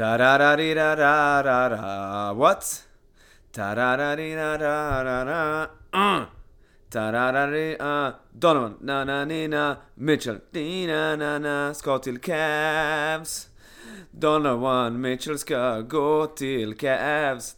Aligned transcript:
Tarararira-ra-ra-ra. 0.00 2.32
What? 2.32 2.64
Tarararira-ra-ra-ra. 3.52 5.68
Uh. 5.94 6.24
Tararari, 6.90 7.76
uh. 7.80 8.12
Donovan, 8.32 8.76
na-na-ni-na, 8.80 9.76
Mitchell, 9.94 10.40
na-na-na, 10.52 11.74
ska 11.74 11.98
till 11.98 12.18
Cavs. 12.18 13.48
Donovan 14.10 15.00
Mitchell 15.00 15.38
ska 15.38 15.80
gå 15.80 16.26
till 16.26 16.76
Cavs. 16.76 17.56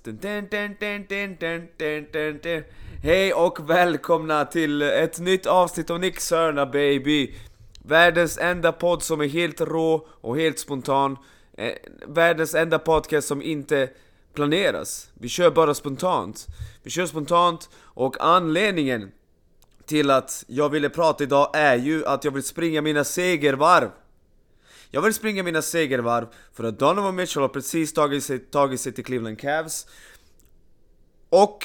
Hej 3.03 3.33
och 3.33 3.71
välkomna 3.71 4.45
till 4.45 4.83
ett 4.83 5.19
nytt 5.19 5.47
avsnitt 5.47 5.91
av 5.91 6.01
Nick 6.01 6.21
Sörna 6.21 6.67
baby. 6.67 7.35
Världens 7.85 8.39
enda 8.39 8.73
podd 8.73 9.03
som 9.03 9.21
är 9.21 9.29
helt 9.29 9.61
rå 9.61 10.07
och 10.21 10.37
helt 10.37 10.59
spontan. 10.59 11.17
Eh, 11.59 11.73
världens 12.07 12.55
enda 12.55 12.79
podcast 12.79 13.29
som 13.29 13.43
inte 13.43 13.91
planeras. 14.35 15.11
Vi 15.15 15.29
kör 15.29 15.51
bara 15.51 15.75
spontant. 15.75 16.47
Vi 16.83 16.91
kör 16.91 17.07
spontant 17.07 17.71
och 17.77 18.17
anledningen 18.21 19.13
till 19.87 20.11
att 20.11 20.45
jag 20.47 20.69
ville 20.69 20.89
prata 20.91 21.25
idag 21.25 21.51
är 21.55 21.77
ju 21.77 22.07
att 22.07 22.25
jag 22.25 22.33
vill 22.33 22.43
springa 22.43 22.83
mina 22.83 23.05
segervarv. 23.05 23.91
Jag 24.91 25.03
vill 25.03 25.15
springa 25.15 25.43
mina 25.43 25.63
segervarv 25.63 26.27
för 26.53 26.65
att 26.65 26.79
Donovan 26.79 27.15
Mitchell 27.15 27.43
har 27.43 27.49
precis 27.49 27.95
tagit 27.95 28.25
sig, 28.25 28.39
tagit 28.39 28.81
sig 28.81 28.93
till 28.93 29.05
Cleveland 29.05 29.41
Cavs. 29.41 29.87
Och 31.29 31.65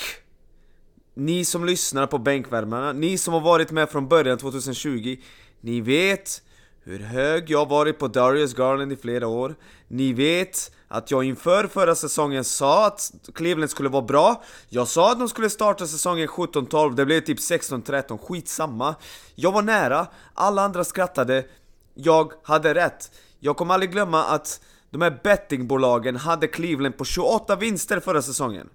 ni 1.13 1.45
som 1.45 1.65
lyssnar 1.65 2.07
på 2.07 2.17
bänkvärmarna, 2.17 2.93
ni 2.93 3.17
som 3.17 3.33
har 3.33 3.41
varit 3.41 3.71
med 3.71 3.89
från 3.89 4.07
början 4.07 4.37
2020, 4.37 5.17
ni 5.61 5.81
vet 5.81 6.41
hur 6.87 6.99
hög 6.99 7.49
jag 7.49 7.69
varit 7.69 7.99
på 7.99 8.07
Darius 8.07 8.53
Garland 8.53 8.91
i 8.91 8.95
flera 8.95 9.27
år. 9.27 9.55
Ni 9.87 10.13
vet 10.13 10.71
att 10.87 11.11
jag 11.11 11.23
inför 11.23 11.67
förra 11.67 11.95
säsongen 11.95 12.43
sa 12.43 12.87
att 12.87 13.11
Cleveland 13.35 13.69
skulle 13.69 13.89
vara 13.89 14.01
bra. 14.01 14.43
Jag 14.69 14.87
sa 14.87 15.11
att 15.11 15.19
de 15.19 15.29
skulle 15.29 15.49
starta 15.49 15.87
säsongen 15.87 16.27
17-12, 16.27 16.95
det 16.95 17.05
blev 17.05 17.21
typ 17.21 17.39
16-13, 17.39 18.17
skitsamma. 18.17 18.95
Jag 19.35 19.51
var 19.51 19.61
nära, 19.61 20.07
alla 20.33 20.61
andra 20.61 20.83
skrattade, 20.83 21.45
jag 21.93 22.31
hade 22.43 22.73
rätt. 22.73 23.11
Jag 23.39 23.57
kommer 23.57 23.73
aldrig 23.73 23.91
glömma 23.91 24.23
att 24.23 24.61
de 24.89 25.01
här 25.01 25.19
bettingbolagen 25.23 26.15
hade 26.15 26.47
Cleveland 26.47 26.97
på 26.97 27.05
28 27.05 27.55
vinster 27.55 27.99
förra 27.99 28.21
säsongen. 28.21 28.69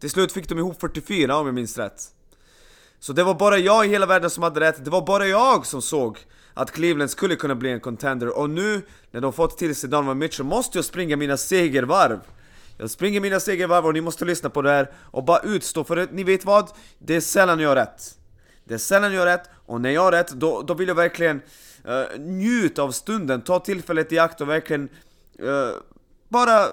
Till 0.00 0.10
slut 0.10 0.32
fick 0.32 0.48
de 0.48 0.58
ihop 0.58 0.80
44 0.80 1.36
om 1.36 1.46
jag 1.46 1.54
minns 1.54 1.78
rätt. 1.78 2.02
Så 2.98 3.12
det 3.12 3.24
var 3.24 3.34
bara 3.34 3.58
jag 3.58 3.86
i 3.86 3.88
hela 3.88 4.06
världen 4.06 4.30
som 4.30 4.42
hade 4.42 4.60
rätt, 4.60 4.84
det 4.84 4.90
var 4.90 5.06
bara 5.06 5.26
jag 5.26 5.66
som 5.66 5.82
såg 5.82 6.18
att 6.56 6.72
Cleveland 6.72 7.10
skulle 7.10 7.36
kunna 7.36 7.54
bli 7.54 7.70
en 7.70 7.80
contender 7.80 8.38
och 8.38 8.50
nu 8.50 8.82
när 9.10 9.20
de 9.20 9.32
fått 9.32 9.58
till 9.58 9.74
sig 9.74 9.90
Donovan 9.90 10.18
Mitchell 10.18 10.46
måste 10.46 10.78
jag 10.78 10.84
springa 10.84 11.16
mina 11.16 11.36
segervarv. 11.36 12.20
Jag 12.76 12.90
springer 12.90 13.20
mina 13.20 13.40
segervarv 13.40 13.86
och 13.86 13.94
ni 13.94 14.00
måste 14.00 14.24
lyssna 14.24 14.50
på 14.50 14.62
det 14.62 14.70
här 14.70 14.90
och 14.96 15.24
bara 15.24 15.40
utstå 15.40 15.84
för 15.84 15.96
att 15.96 16.12
ni 16.12 16.24
vet 16.24 16.44
vad? 16.44 16.70
Det 16.98 17.16
är 17.16 17.20
sällan 17.20 17.60
jag 17.60 17.68
har 17.68 17.76
rätt. 17.76 18.18
Det 18.64 18.74
är 18.74 18.78
sällan 18.78 19.12
jag 19.12 19.20
har 19.20 19.26
rätt 19.26 19.50
och 19.66 19.80
när 19.80 19.90
jag 19.90 20.00
har 20.00 20.12
rätt 20.12 20.30
då, 20.30 20.62
då 20.62 20.74
vill 20.74 20.88
jag 20.88 20.94
verkligen 20.94 21.40
uh, 21.88 22.20
njuta 22.20 22.82
av 22.82 22.90
stunden, 22.90 23.42
ta 23.42 23.60
tillfället 23.60 24.12
i 24.12 24.18
akt 24.18 24.40
och 24.40 24.48
verkligen 24.48 24.88
uh, 25.42 25.70
bara, 26.28 26.66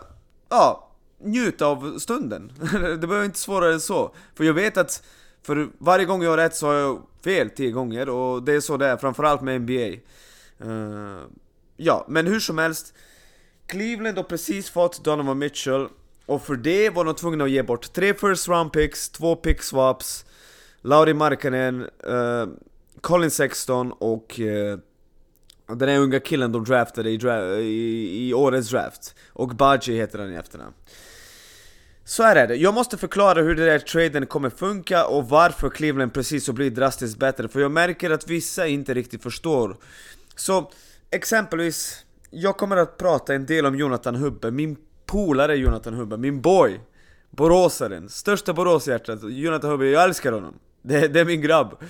ja, 0.50 0.92
njuta 1.24 1.66
av 1.66 2.00
stunden. 2.00 2.52
det 2.72 3.08
behöver 3.08 3.26
inte 3.26 3.40
svårare 3.40 3.74
än 3.74 3.82
så. 3.82 4.16
För 4.36 4.44
jag 4.44 4.54
vet 4.54 4.78
att 4.78 5.04
för 5.44 5.70
varje 5.78 6.06
gång 6.06 6.24
jag 6.24 6.30
har 6.30 6.38
rätt 6.38 6.56
så 6.56 6.68
har 6.68 6.74
jag 6.74 7.02
fel 7.24 7.50
tio 7.50 7.72
gånger 7.72 8.10
och 8.10 8.44
det 8.44 8.54
är 8.54 8.60
så 8.60 8.78
det 8.78 8.86
är, 8.86 8.98
framförallt 8.98 9.42
med 9.42 9.62
NBA. 9.62 9.74
Uh, 9.74 9.98
eh, 10.60 11.24
ja, 11.78 12.06
men 12.10 12.28
hur 12.28 12.40
som 12.40 12.58
helst. 12.58 12.94
Cleveland 13.68 14.18
har 14.18 14.24
precis 14.24 14.70
fått 14.70 15.04
Donovan 15.04 15.40
Mitchell 15.40 15.88
och 16.26 16.42
för 16.42 16.56
det 16.56 16.90
var 16.90 17.06
de 17.06 17.16
tvungna 17.16 17.44
att 17.44 17.52
ge 17.52 17.64
bort 17.64 17.94
tre 17.94 18.14
first 18.14 18.48
round 18.48 18.72
picks, 18.72 19.10
två 19.10 19.36
pick 19.36 19.62
swaps, 19.62 20.26
Lauri 20.82 21.14
Markkanen, 21.14 21.82
uh, 22.08 22.48
Colin 23.02 23.32
Sexton 23.32 23.92
och 23.92 24.40
uh, 24.40 24.78
den 25.76 25.90
här 25.90 26.00
unga 26.00 26.20
killen 26.20 26.52
de 26.52 26.64
draftade 26.64 27.10
i, 27.10 27.18
dra 27.18 27.60
i, 27.60 28.28
i 28.28 28.34
årets 28.34 28.70
draft. 28.70 29.16
Och 29.28 29.56
Baji 29.56 29.98
heter 29.98 30.20
han 30.20 30.34
i 30.34 30.36
efternamn. 30.36 30.74
Så 32.06 32.24
här 32.24 32.36
är 32.36 32.48
det, 32.48 32.56
jag 32.56 32.74
måste 32.74 32.98
förklara 32.98 33.42
hur 33.42 33.56
den 33.56 33.66
där 33.66 33.80
traden 33.80 34.26
kommer 34.26 34.50
funka 34.50 35.06
och 35.06 35.30
varför 35.30 35.70
Cleveland 35.70 36.14
precis 36.14 36.48
har 36.48 36.54
blivit 36.54 36.76
drastiskt 36.76 37.18
bättre, 37.18 37.48
för 37.48 37.60
jag 37.60 37.72
märker 37.72 38.10
att 38.10 38.28
vissa 38.28 38.68
inte 38.68 38.94
riktigt 38.94 39.24
förstår. 39.24 39.78
Så, 40.36 40.72
exempelvis, 41.12 42.06
jag 42.30 42.58
kommer 42.58 42.78
att 42.78 42.98
prata 42.98 43.34
en 43.34 43.46
del 43.46 43.66
om 43.66 43.76
Jonathan 43.76 44.16
Hubbe, 44.16 44.52
min 44.52 44.78
polare 45.06 45.56
Jonathan 45.56 45.94
Hubbe, 45.94 46.18
min 46.18 46.42
boy! 46.42 46.80
Boråsaren, 47.30 48.10
största 48.10 48.54
Boråshjärtat, 48.54 49.20
Jonathan 49.24 49.70
Hubbe, 49.70 49.86
jag 49.86 50.04
älskar 50.04 50.32
honom! 50.32 50.54
Det, 50.82 51.08
det 51.08 51.20
är 51.20 51.26
min 51.26 51.42
grabb! 51.42 51.84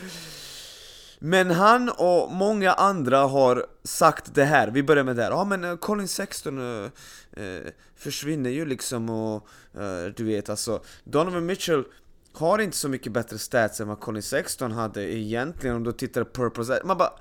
Men 1.26 1.52
han 1.52 1.90
och 1.90 2.32
många 2.32 2.74
andra 2.74 3.18
har 3.18 3.66
sagt 3.84 4.36
det 4.36 4.44
här, 4.44 4.68
vi 4.68 4.84
börjar 4.84 5.04
med 5.04 5.16
det 5.16 5.24
här. 5.24 5.32
Ja 5.32 5.44
men 5.44 5.64
eh, 5.64 5.76
Colin 5.76 6.08
Sexton 6.08 6.60
uh, 6.60 6.90
uh, 7.38 7.68
försvinner 7.96 8.50
ju 8.50 8.66
liksom 8.66 9.10
och 9.10 9.48
uh, 9.78 10.06
du 10.16 10.24
vet 10.24 10.50
alltså 10.50 10.84
Donovan 11.04 11.46
Mitchell 11.46 11.84
har 12.34 12.60
inte 12.60 12.78
så 12.78 12.90
mycket 12.90 13.12
bättre 13.12 13.38
stats 13.38 13.80
än 13.80 13.88
vad 13.88 14.00
Colin 14.00 14.24
Sexton 14.24 14.72
hade 14.72 15.14
egentligen 15.14 15.76
om 15.76 15.84
du 15.84 15.92
tittar 15.92 16.24
på 16.24 16.32
purpose. 16.32 16.82
Man 16.86 16.98
bara... 16.98 17.12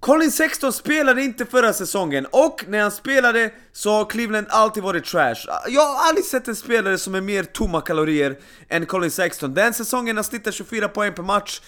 Colin 0.00 0.32
Sexton 0.32 0.72
spelade 0.72 1.22
inte 1.22 1.46
förra 1.46 1.72
säsongen 1.72 2.26
och 2.30 2.64
när 2.68 2.82
han 2.82 2.90
spelade 2.90 3.52
så 3.72 3.90
har 3.90 4.04
Cleveland 4.04 4.46
alltid 4.50 4.82
varit 4.82 5.04
trash. 5.04 5.46
Jag 5.68 5.86
har 5.86 6.08
aldrig 6.08 6.24
sett 6.24 6.48
en 6.48 6.56
spelare 6.56 6.98
som 6.98 7.14
är 7.14 7.20
mer 7.20 7.42
tomma 7.42 7.80
kalorier 7.80 8.38
än 8.68 8.86
Colin 8.86 9.10
Sexton. 9.10 9.54
Den 9.54 9.74
säsongen 9.74 10.16
han 10.16 10.24
snittar 10.24 10.50
24 10.50 10.88
poäng 10.88 11.12
per 11.12 11.22
match 11.22 11.60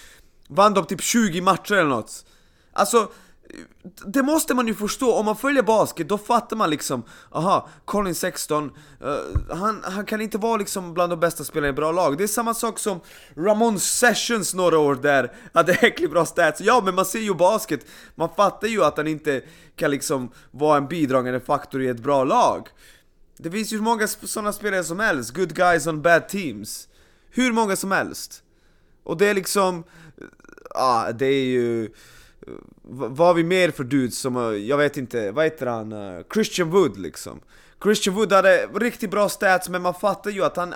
Vann 0.49 0.75
de 0.75 0.87
typ 0.87 1.03
20 1.03 1.41
matcher 1.41 1.75
eller 1.75 1.91
nåt. 1.91 2.27
Alltså, 2.73 3.09
det 4.07 4.23
måste 4.23 4.55
man 4.55 4.67
ju 4.67 4.75
förstå, 4.75 5.15
om 5.15 5.27
man 5.27 5.37
följer 5.37 5.63
basket 5.63 6.09
då 6.09 6.19
fattar 6.19 6.57
man 6.57 6.71
liksom 6.71 7.03
Aha, 7.31 7.69
Colin 7.85 8.15
Sexton, 8.15 8.71
uh, 9.05 9.57
han, 9.57 9.81
han 9.85 10.05
kan 10.05 10.21
inte 10.21 10.39
vara 10.39 10.57
liksom 10.57 10.95
bland 10.95 11.13
de 11.13 11.21
bästa 11.21 11.45
spelarna 11.45 11.69
i 11.69 11.73
bra 11.73 11.93
lag. 11.93 12.19
Det 12.19 12.25
är 12.25 12.29
samma 12.29 12.55
sak 12.55 12.79
som 12.79 13.01
Ramon 13.37 13.81
Sessions 13.81 14.55
några 14.55 14.79
år 14.79 14.95
där, 14.95 15.33
hade 15.55 15.73
äckligt 15.73 16.13
bra 16.13 16.27
stats. 16.27 16.61
Ja 16.61 16.83
men 16.85 16.95
man 16.95 17.05
ser 17.07 17.19
ju 17.19 17.35
basket, 17.35 17.87
man 18.15 18.29
fattar 18.37 18.69
ju 18.69 18.85
att 18.85 18.97
han 18.97 19.07
inte 19.07 19.43
kan 19.77 19.91
liksom 19.91 20.31
vara 20.51 20.77
en 20.77 20.89
bidragande 20.89 21.41
faktor 21.41 21.83
i 21.83 21.89
ett 21.89 22.03
bra 22.03 22.25
lag. 22.25 22.69
Det 23.37 23.51
finns 23.51 23.73
ju 23.73 23.77
hur 23.77 23.85
många 23.85 24.09
sådana 24.09 24.53
spelare 24.53 24.85
som 24.85 25.01
helst, 25.01 25.35
good 25.35 25.55
guys 25.55 25.87
on 25.87 26.03
bad 26.03 26.29
teams. 26.29 26.89
Hur 27.31 27.53
många 27.53 27.77
som 27.77 27.93
helst. 27.93 28.44
Och 29.05 29.17
det 29.17 29.29
är 29.29 29.35
liksom 29.35 29.85
ah, 30.75 31.13
det 31.13 31.27
är 31.27 31.45
ju... 31.45 31.91
Vad 32.83 33.27
har 33.27 33.35
vi 33.35 33.45
mer 33.45 33.71
för 33.71 33.85
dudes 33.85 34.19
som, 34.19 34.65
jag 34.67 34.77
vet 34.77 34.97
inte, 34.97 35.31
vad 35.31 35.45
heter 35.45 35.67
han? 35.67 35.93
Eh, 35.93 36.23
Christian 36.35 36.71
Wood 36.71 36.99
liksom. 36.99 37.41
Christian 37.83 38.15
Wood 38.15 38.33
hade 38.33 38.67
riktigt 38.67 39.11
bra 39.11 39.29
stats 39.29 39.69
men 39.69 39.83
man 39.83 39.95
fattar 39.95 40.31
ju 40.31 40.45
att 40.45 40.57
han, 40.57 40.75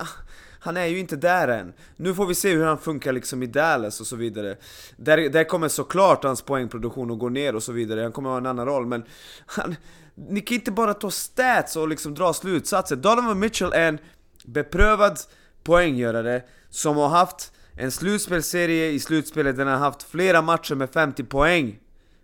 han 0.60 0.76
är 0.76 0.86
ju 0.86 0.98
inte 0.98 1.16
där 1.16 1.48
än. 1.48 1.72
Nu 1.96 2.14
får 2.14 2.26
vi 2.26 2.34
se 2.34 2.54
hur 2.54 2.64
han 2.64 2.78
funkar 2.78 3.12
liksom 3.12 3.42
i 3.42 3.46
Dallas 3.46 4.00
och 4.00 4.06
så 4.06 4.16
vidare. 4.16 4.56
Där, 4.96 5.28
där 5.28 5.44
kommer 5.44 5.68
såklart 5.68 6.24
hans 6.24 6.42
poängproduktion 6.42 7.10
att 7.10 7.18
gå 7.18 7.28
ner 7.28 7.54
och 7.54 7.62
så 7.62 7.72
vidare, 7.72 8.02
han 8.02 8.12
kommer 8.12 8.30
ha 8.30 8.36
en 8.38 8.46
annan 8.46 8.66
roll 8.66 8.86
men 8.86 9.04
han, 9.46 9.76
ni 10.14 10.40
kan 10.40 10.54
inte 10.54 10.70
bara 10.70 10.94
ta 10.94 11.10
stats 11.10 11.76
och 11.76 11.88
liksom 11.88 12.14
dra 12.14 12.32
slutsatser. 12.32 12.96
Donovan 12.96 13.38
Mitchell 13.38 13.72
är 13.72 13.88
en 13.88 13.98
beprövad 14.44 15.18
poänggörare 15.62 16.42
som 16.70 16.96
har 16.96 17.08
haft 17.08 17.52
en 17.80 17.90
slutspelserie 17.90 18.90
i 18.90 19.00
slutspelet 19.00 19.56
där 19.56 19.64
han 19.64 19.74
har 19.74 19.90
haft 19.90 20.02
flera 20.02 20.42
matcher 20.42 20.74
med 20.74 20.90
50 20.90 21.24
poäng. 21.24 21.78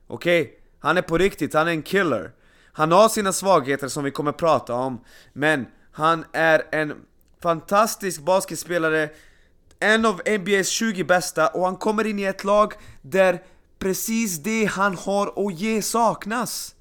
Okej? 0.07 0.43
Okay? 0.43 0.55
Han 0.79 0.97
är 0.97 1.03
på 1.03 1.19
riktigt, 1.19 1.55
han 1.55 1.69
är 1.69 1.73
en 1.73 1.83
killer. 1.83 2.33
Han 2.73 2.93
har 2.93 3.09
sina 3.09 3.33
svagheter 3.33 3.89
som 3.89 4.05
vi 4.05 4.11
kommer 4.11 4.33
prata 4.33 4.75
om, 4.75 5.01
men 5.33 5.67
han 5.93 6.25
är 6.33 6.63
en 6.73 6.95
fantastisk 7.43 8.21
basketspelare, 8.21 9.11
en 9.81 10.05
av 10.05 10.23
NBA's 10.23 10.71
20 10.71 11.05
bästa 11.05 11.49
och 11.49 11.65
han 11.65 11.77
kommer 11.77 12.07
in 12.07 12.19
i 12.19 12.25
ett 12.25 12.45
lag 12.45 12.73
där 13.03 13.43
precis 13.79 14.39
det 14.39 14.65
han 14.65 14.97
har 14.97 15.47
att 15.47 15.55
ge 15.55 15.83
saknas. 15.83 16.75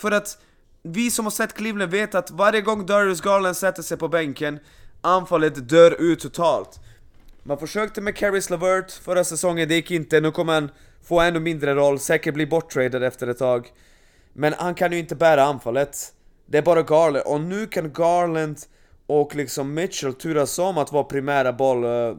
För 0.00 0.10
att 0.10 0.38
vi 0.82 1.10
som 1.10 1.26
har 1.26 1.30
sett 1.30 1.54
Cleveland 1.54 1.90
vet 1.90 2.14
att 2.14 2.30
varje 2.30 2.60
gång 2.60 2.86
Darius 2.86 3.20
Garland 3.20 3.56
sätter 3.56 3.82
sig 3.82 3.96
på 3.96 4.08
bänken 4.08 4.60
Anfallet 5.04 5.68
dör 5.68 6.00
ut 6.00 6.20
totalt. 6.20 6.80
Man 7.42 7.58
försökte 7.58 8.00
med 8.00 8.16
Caris 8.16 8.50
Lavert 8.50 8.90
förra 8.90 9.24
säsongen, 9.24 9.68
det 9.68 9.74
gick 9.74 9.90
inte. 9.90 10.20
Nu 10.20 10.30
kommer 10.30 10.52
han 10.52 10.70
få 11.02 11.20
ännu 11.20 11.40
mindre 11.40 11.74
roll, 11.74 11.98
säkert 11.98 12.34
bli 12.34 12.46
borttradad 12.46 13.02
efter 13.02 13.26
ett 13.26 13.38
tag. 13.38 13.72
Men 14.32 14.52
han 14.52 14.74
kan 14.74 14.92
ju 14.92 14.98
inte 14.98 15.16
bära 15.16 15.42
anfallet. 15.42 16.14
Det 16.46 16.58
är 16.58 16.62
bara 16.62 16.82
Garland, 16.82 17.26
och 17.26 17.40
nu 17.40 17.66
kan 17.66 17.92
Garland 17.92 18.58
och 19.06 19.34
liksom 19.34 19.74
Mitchell 19.74 20.14
turas 20.14 20.58
om 20.58 20.78
att 20.78 20.92
vara 20.92 21.04
primära 21.04 21.52
boll... 21.52 21.84
Uh, 21.84 22.16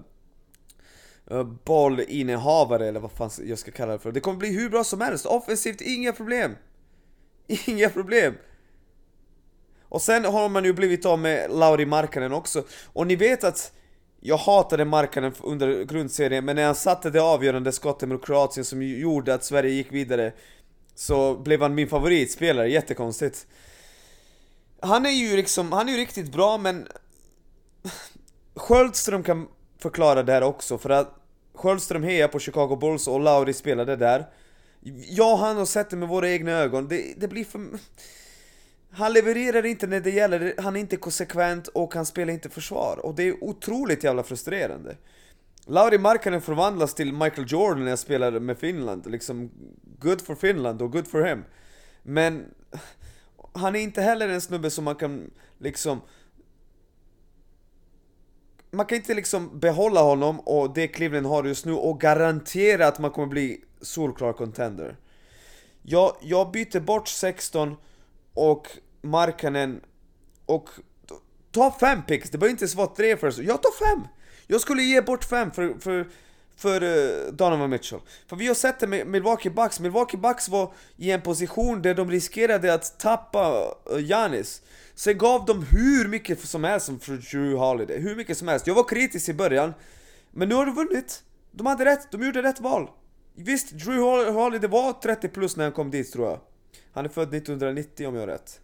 bollinnehavare 1.64 2.88
eller 2.88 3.00
vad 3.00 3.12
fan 3.12 3.30
jag 3.46 3.60
ska 3.60 3.72
kalla 3.72 3.92
det 3.92 4.00
för. 4.00 4.12
Det 4.12 4.20
kommer 4.20 4.38
bli 4.38 4.50
hur 4.50 4.70
bra 4.70 4.84
som 4.84 5.02
helst, 5.02 5.26
offensivt 5.26 5.82
inga 5.82 6.12
problem. 6.12 6.56
Inga 7.48 7.90
problem! 7.90 8.34
Och 9.94 10.02
sen 10.02 10.26
har 10.26 10.50
man 10.50 10.64
ju 10.64 10.74
blivit 10.74 11.06
av 11.06 11.20
med 11.20 11.52
Lauri 11.52 11.86
Markkanen 11.86 12.34
också, 12.34 12.64
och 12.94 13.08
ni 13.08 13.16
vet 13.16 13.44
att 13.44 13.72
jag 14.20 14.38
hatade 14.38 14.86
Markkanen 14.86 15.34
under 15.44 15.84
grundserien, 15.84 16.46
men 16.46 16.56
när 16.56 16.66
han 16.66 16.76
satte 16.76 17.10
det 17.10 17.22
avgörande 17.22 17.72
skottet 17.72 18.10
mot 18.10 18.26
Kroatien 18.26 18.66
som 18.66 18.82
gjorde 18.82 19.34
att 19.34 19.44
Sverige 19.44 19.72
gick 19.72 19.92
vidare 19.92 20.34
Så 20.96 21.36
blev 21.36 21.62
han 21.62 21.76
min 21.76 21.88
favoritspelare, 21.88 22.70
jättekonstigt. 22.70 23.48
Han 24.80 25.06
är 25.06 25.10
ju 25.10 25.36
liksom, 25.36 25.72
han 25.72 25.90
är 25.90 25.94
ju 25.94 25.98
riktigt 25.98 26.32
bra 26.32 26.58
men 26.58 26.88
Sköldström 28.56 29.24
kan 29.24 29.48
förklara 29.80 30.24
det 30.24 30.32
här 30.32 30.44
också, 30.44 30.78
för 30.78 30.90
att 30.90 31.16
Sköldström 31.56 32.04
hejar 32.04 32.28
på 32.28 32.40
Chicago 32.40 32.76
Bulls 32.76 33.08
och 33.08 33.20
Lauri 33.20 33.54
spelade 33.54 33.96
där. 33.96 34.26
Jag 35.10 35.32
och 35.32 35.40
han 35.40 35.58
har 35.58 35.66
sett 35.66 35.90
det 35.90 35.96
med 35.96 36.10
våra 36.10 36.30
egna 36.30 36.52
ögon, 36.52 36.88
det, 36.88 37.14
det 37.18 37.28
blir 37.28 37.46
för... 37.46 37.62
Han 38.96 39.14
levererar 39.14 39.66
inte 39.66 39.88
när 39.88 40.00
det 40.00 40.10
gäller, 40.10 40.54
han 40.58 40.76
är 40.76 40.80
inte 40.80 40.98
konsekvent 40.98 41.68
och 41.68 41.94
han 41.94 42.06
spelar 42.06 42.34
inte 42.34 42.50
försvar. 42.50 43.06
Och 43.06 43.16
det 43.16 43.24
är 43.24 43.44
otroligt 43.44 44.04
jävla 44.04 44.24
frustrerande. 44.24 44.98
Lauri 45.66 45.98
Markkanen 45.98 46.42
förvandlas 46.42 46.94
till 46.94 47.14
Michael 47.14 47.48
Jordan 47.48 47.84
när 47.84 47.90
jag 47.90 48.00
spelar 48.00 48.40
med 48.40 48.58
Finland, 48.58 49.12
liksom 49.12 49.52
good 50.00 50.22
for 50.22 50.36
Finland 50.36 50.82
och 50.82 50.92
good 50.92 51.08
for 51.08 51.24
him. 51.24 51.44
Men 52.04 52.46
han 53.54 53.76
är 53.76 53.80
inte 53.80 54.02
heller 54.02 54.30
en 54.30 54.42
snubbe 54.42 54.70
som 54.70 54.84
man 54.84 54.96
kan 54.96 55.32
liksom 55.58 56.02
man 58.72 58.86
kan 58.86 58.96
inte 58.96 59.14
liksom 59.14 59.60
behålla 59.60 60.02
honom 60.02 60.40
och 60.40 60.74
det 60.74 60.88
Cleveland 60.88 61.26
har 61.26 61.44
just 61.44 61.66
nu 61.66 61.74
och 61.74 62.02
garantera 62.02 62.88
att 62.88 63.00
man 63.00 63.12
kommer 63.12 63.28
bli 63.28 63.62
solklar 63.82 64.34
contender. 64.34 64.98
Jag, 65.82 66.16
jag 66.22 66.52
byter 66.52 66.80
bort 66.80 67.08
16 67.08 67.76
och 68.34 68.68
Markkanen 69.02 69.82
och 70.46 70.70
ta 71.52 71.72
fem 71.80 72.02
picks, 72.08 72.30
det 72.30 72.38
behöver 72.38 72.52
inte 72.52 72.64
ens 72.64 72.76
vara 72.76 72.88
tre 72.88 73.18
först. 73.18 73.38
Jag 73.38 73.64
tar 73.64 73.86
fem! 73.86 74.08
Jag 74.48 74.62
skulle 74.62 74.84
ge 74.84 75.02
bort 75.02 75.24
fem 75.24 75.52
för, 75.52 75.80
för, 75.80 76.08
för 76.56 76.84
uh, 76.84 77.34
Donovan 77.34 77.70
Mitchell. 77.70 78.00
För 78.28 78.36
vi 78.36 78.48
har 78.48 78.56
sett 78.56 78.80
det 78.80 78.88
med 78.88 79.08
Milwaukee 79.08 79.50
Bucks, 79.50 79.80
Milwaukee 79.80 80.18
Bucks 80.18 80.50
var 80.50 80.74
i 80.98 81.12
en 81.12 81.22
position 81.22 81.82
där 81.82 81.94
de 81.94 82.12
riskerade 82.12 82.74
att 82.74 83.00
tappa 83.00 83.74
eh, 83.92 84.06
Janis. 84.06 84.62
Sen 84.96 85.18
gav 85.18 85.46
de 85.46 85.66
hur 85.72 86.08
mycket 86.08 86.40
som 86.40 86.64
helst 86.64 86.86
som 86.86 87.00
för 87.00 87.14
Drew 87.14 87.58
Holiday, 87.58 88.00
hur 88.00 88.16
mycket 88.16 88.38
som 88.38 88.48
helst. 88.48 88.68
Jag 88.68 88.76
var 88.76 88.84
kritisk 88.84 89.30
i 89.30 89.34
början, 89.34 89.74
men 90.32 90.50
nu 90.50 90.56
har 90.56 90.66
de 90.66 90.76
vunnit. 90.76 91.24
De 91.52 91.68
hade 91.68 91.86
rätt, 91.86 92.12
de 92.12 92.26
gjorde 92.26 92.44
rätt 92.44 92.60
val. 92.60 92.90
Visst, 93.36 93.72
Drew 93.72 94.32
Holiday 94.32 94.70
var 94.70 94.94
30 94.94 95.28
plus 95.28 95.58
när 95.58 95.64
han 95.64 95.74
kom 95.74 95.92
dit 95.92 96.12
tror 96.12 96.30
jag. 96.30 96.40
Han 96.92 97.06
är 97.06 97.10
född 97.10 97.34
1990 97.34 98.08
om 98.08 98.16
jag 98.16 98.22
har 98.22 98.28
rätt. 98.28 98.60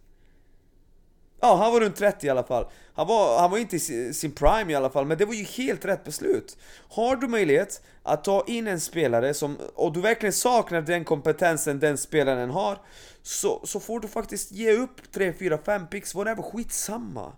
Ja, 1.40 1.56
han 1.56 1.72
var 1.72 1.80
runt 1.80 1.96
30 1.96 2.26
i 2.26 2.30
alla 2.30 2.42
fall. 2.42 2.66
Han 2.94 3.06
var, 3.06 3.40
han 3.40 3.50
var 3.50 3.58
inte 3.58 3.76
i 3.76 4.14
sin 4.14 4.32
prime 4.32 4.72
i 4.72 4.74
alla 4.74 4.90
fall, 4.90 5.06
men 5.06 5.18
det 5.18 5.24
var 5.24 5.34
ju 5.34 5.44
helt 5.44 5.84
rätt 5.84 6.04
beslut. 6.04 6.58
Har 6.88 7.16
du 7.16 7.28
möjlighet 7.28 7.82
att 8.02 8.24
ta 8.24 8.44
in 8.46 8.66
en 8.66 8.80
spelare 8.80 9.34
som, 9.34 9.56
och 9.74 9.92
du 9.92 10.00
verkligen 10.00 10.32
saknar 10.32 10.82
den 10.82 11.04
kompetensen 11.04 11.78
den 11.78 11.98
spelaren 11.98 12.50
har, 12.50 12.78
så, 13.22 13.60
så 13.64 13.80
får 13.80 14.00
du 14.00 14.08
faktiskt 14.08 14.52
ge 14.52 14.72
upp 14.72 15.12
3, 15.12 15.32
4, 15.32 15.58
5 15.58 15.86
pix, 15.86 16.14
whatever, 16.14 16.42
skitsamma. 16.42 17.32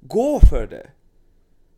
Gå 0.00 0.40
för 0.50 0.66
det! 0.66 0.90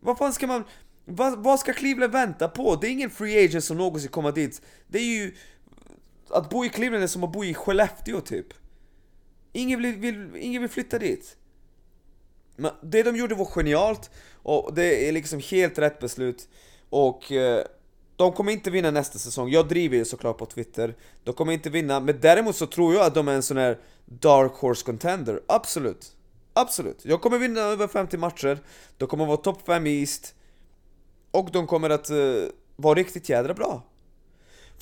Vad 0.01 0.19
fan 0.19 0.33
ska 0.33 0.47
man... 0.47 0.65
Vad, 1.05 1.39
vad 1.39 1.61
ska 1.61 1.73
Cleveland 1.73 2.13
vänta 2.13 2.49
på? 2.49 2.77
Det 2.77 2.89
är 2.89 2.91
ingen 2.91 3.11
free 3.11 3.45
agent 3.45 3.65
som 3.65 3.77
någonsin 3.77 4.11
kommer 4.11 4.33
dit. 4.33 4.63
Det 4.87 4.99
är 4.99 5.05
ju... 5.05 5.35
Att 6.32 6.50
bo 6.50 6.64
i 6.64 6.69
Cleveland 6.69 7.05
är 7.05 7.08
som 7.08 7.25
att 7.25 7.32
bo 7.32 7.44
i 7.44 7.55
Skellefteå 7.55 8.20
typ. 8.20 8.46
Ingen 9.52 9.82
vill, 9.82 9.94
vill, 9.94 10.37
ingen 10.37 10.62
vill 10.62 10.70
flytta 10.70 10.99
dit. 10.99 11.37
Men 12.56 12.73
det 12.82 13.02
de 13.02 13.17
gjorde 13.17 13.34
var 13.34 13.44
genialt, 13.44 14.11
och 14.43 14.75
det 14.75 15.08
är 15.08 15.12
liksom 15.12 15.40
helt 15.50 15.79
rätt 15.79 15.99
beslut. 15.99 16.49
Och 16.90 17.32
eh, 17.32 17.64
de 18.17 18.32
kommer 18.32 18.52
inte 18.52 18.70
vinna 18.70 18.90
nästa 18.90 19.19
säsong, 19.19 19.49
jag 19.49 19.69
driver 19.69 19.96
ju 19.96 20.05
såklart 20.05 20.38
på 20.38 20.46
Twitter. 20.46 20.96
De 21.25 21.34
kommer 21.34 21.52
inte 21.52 21.70
vinna, 21.70 22.00
men 22.00 22.20
däremot 22.20 22.56
så 22.56 22.67
tror 22.67 22.94
jag 22.94 23.06
att 23.06 23.14
de 23.14 23.28
är 23.28 23.32
en 23.32 23.43
sån 23.43 23.56
här 23.56 23.78
Dark 24.05 24.52
Horse 24.52 24.85
Contender, 24.85 25.43
absolut. 25.49 26.17
Absolut. 26.52 27.05
Jag 27.05 27.20
kommer 27.20 27.38
vinna 27.38 27.61
över 27.61 27.88
50 27.88 28.17
matcher, 28.17 28.58
de 28.96 29.08
kommer 29.08 29.26
vara 29.26 29.37
topp 29.37 29.67
5 29.67 29.87
i 29.87 30.00
East, 30.00 30.35
och 31.31 31.50
de 31.52 31.67
kommer 31.67 31.90
att 31.90 32.11
uh, 32.11 32.44
vara 32.76 32.94
riktigt 32.94 33.28
jädra 33.28 33.55
bra. 33.55 33.82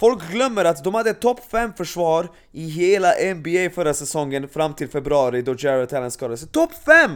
Folk 0.01 0.31
glömmer 0.31 0.65
att 0.65 0.85
de 0.85 0.95
hade 0.95 1.15
topp 1.15 1.41
5 1.51 1.73
försvar 1.73 2.29
i 2.53 2.69
hela 2.69 3.13
NBA 3.35 3.71
förra 3.75 3.95
säsongen 3.95 4.49
fram 4.49 4.75
till 4.75 4.89
februari 4.89 5.43
då 5.43 5.55
Jarrett 5.59 5.93
Allen 5.93 6.11
skadade 6.11 6.37
sig. 6.37 6.49
Topp 6.49 6.71
5! 6.85 7.11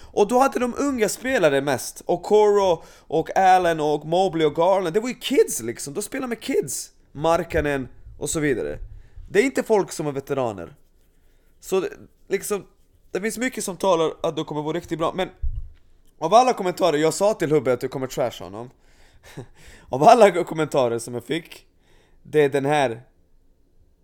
Och 0.00 0.28
då 0.28 0.38
hade 0.38 0.58
de 0.58 0.74
unga 0.78 1.08
spelare 1.08 1.60
mest, 1.60 2.02
och 2.06 2.22
Coro 2.22 2.82
och 3.06 3.36
Allen 3.36 3.80
och 3.80 4.06
Mobley 4.06 4.46
och 4.46 4.54
Garland, 4.54 4.94
det 4.94 5.00
var 5.00 5.08
ju 5.08 5.14
kids 5.14 5.62
liksom, 5.62 5.94
de 5.94 6.02
spelade 6.02 6.28
med 6.28 6.40
kids! 6.40 6.90
Markanen 7.12 7.88
och 8.18 8.30
så 8.30 8.40
vidare. 8.40 8.78
Det 9.30 9.40
är 9.40 9.44
inte 9.44 9.62
folk 9.62 9.92
som 9.92 10.06
är 10.06 10.12
veteraner. 10.12 10.74
Så 11.60 11.80
det, 11.80 11.88
liksom, 12.28 12.66
det 13.10 13.20
finns 13.20 13.38
mycket 13.38 13.64
som 13.64 13.76
talar 13.76 14.12
att 14.22 14.36
de 14.36 14.44
kommer 14.44 14.62
vara 14.62 14.76
riktigt 14.76 14.98
bra, 14.98 15.12
men 15.14 15.28
av 16.18 16.34
alla 16.34 16.52
kommentarer, 16.52 16.96
jag 16.96 17.14
sa 17.14 17.34
till 17.34 17.52
Hubbe 17.52 17.72
att 17.72 17.80
du 17.80 17.88
kommer 17.88 18.06
trasha 18.06 18.44
honom. 18.44 18.70
av 19.88 20.02
alla 20.02 20.44
kommentarer 20.44 20.98
som 20.98 21.14
jag 21.14 21.24
fick, 21.24 21.64
det 22.22 22.40
är 22.40 22.48
den 22.48 22.64
här. 22.64 23.02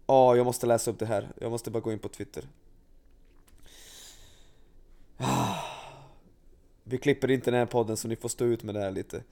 Ja, 0.07 0.33
oh, 0.33 0.37
jag 0.37 0.45
måste 0.47 0.67
läsa 0.67 0.91
upp 0.91 0.99
det 0.99 1.07
här. 1.07 1.33
Jag 1.41 1.51
måste 1.51 1.71
bara 1.71 1.81
gå 1.81 1.93
in 1.93 1.99
på 1.99 2.09
Twitter. 2.09 2.45
Ah. 5.17 5.55
Vi 6.85 6.99
klipper 6.99 7.31
inte 7.31 7.51
den 7.51 7.59
här 7.59 7.67
podden 7.67 7.97
så 7.97 8.09
ni 8.09 8.17
får 8.17 8.29
stå 8.29 8.45
ut 8.45 8.63
med 8.63 8.75
det 8.75 8.81
här 8.81 8.91
lite. 8.91 9.23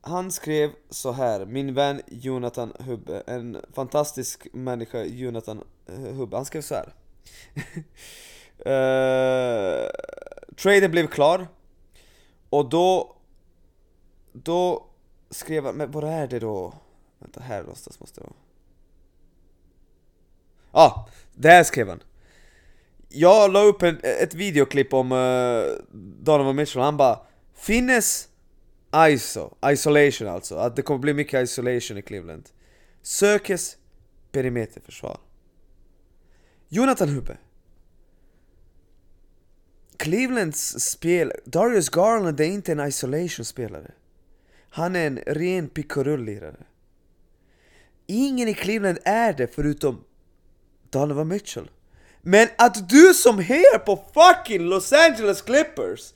Han 0.00 0.32
skrev 0.32 0.70
så 0.90 1.12
här, 1.12 1.46
min 1.46 1.74
vän 1.74 2.02
Jonathan 2.06 2.72
Hubbe, 2.78 3.22
en 3.26 3.56
fantastisk 3.72 4.46
människa, 4.52 5.04
Jonathan 5.04 5.64
Hubbe, 5.86 6.36
han 6.36 6.44
skrev 6.44 6.62
så 6.62 6.74
här. 6.74 6.94
uh, 8.66 9.90
traden 10.56 10.90
blev 10.90 11.06
klar, 11.06 11.48
och 12.50 12.68
då, 12.68 13.16
då 14.32 14.86
skrev 15.30 15.64
han, 15.64 15.76
men 15.76 15.90
vad 15.90 16.04
är 16.04 16.26
det 16.26 16.38
då? 16.38 16.74
Vänta, 17.18 17.40
här 17.40 17.60
någonstans 17.60 18.00
måste 18.00 18.20
det 18.20 18.24
vara. 18.24 18.36
Ja, 20.72 20.80
ah, 20.80 21.08
det 21.34 21.48
här 21.48 21.64
skrev 21.64 21.88
han. 21.88 22.02
Jag 23.08 23.52
la 23.52 23.62
upp 23.62 23.82
en, 23.82 24.00
ett 24.02 24.34
videoklipp 24.34 24.94
om 24.94 25.12
uh, 25.12 25.64
Donovan 26.22 26.56
Mitchell, 26.56 26.82
han 26.82 26.96
bara 26.96 27.20
Finnes 27.54 28.28
ISO, 29.08 29.56
isolation 29.66 30.28
alltså, 30.28 30.56
att 30.56 30.76
det 30.76 30.82
kommer 30.82 30.98
bli 30.98 31.14
mycket 31.14 31.44
isolation 31.44 31.98
i 31.98 32.02
Cleveland 32.02 32.50
Sökes 33.02 33.76
perimeterförsvar 34.32 35.18
Jonathan 36.68 37.08
Hubbe 37.08 37.36
Clevelands 39.96 40.80
spel, 40.80 41.32
Darius 41.44 41.88
Garland 41.88 42.40
är 42.40 42.44
inte 42.44 42.72
en 42.72 42.80
isolation-spelare 42.80 43.90
Han 44.68 44.96
är 44.96 45.06
en 45.06 45.18
ren 45.18 45.68
picorulli-lirare. 45.68 46.64
Ingen 48.06 48.48
i 48.48 48.54
Cleveland 48.54 48.98
är 49.04 49.32
det 49.32 49.54
förutom 49.54 50.04
Donovan 50.90 51.28
Mitchell. 51.28 51.70
Men 52.22 52.48
att 52.58 52.88
du 52.88 53.14
som 53.14 53.38
hejar 53.38 53.78
på 53.78 54.04
fucking 54.14 54.62
Los 54.62 54.92
Angeles 54.92 55.42
Clippers 55.42 56.12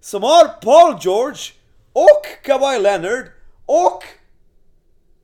som 0.00 0.22
har 0.22 0.48
Paul 0.48 0.98
George 1.00 1.52
och 1.92 2.26
Kawhi 2.42 2.78
Leonard 2.78 3.24
och 3.66 4.04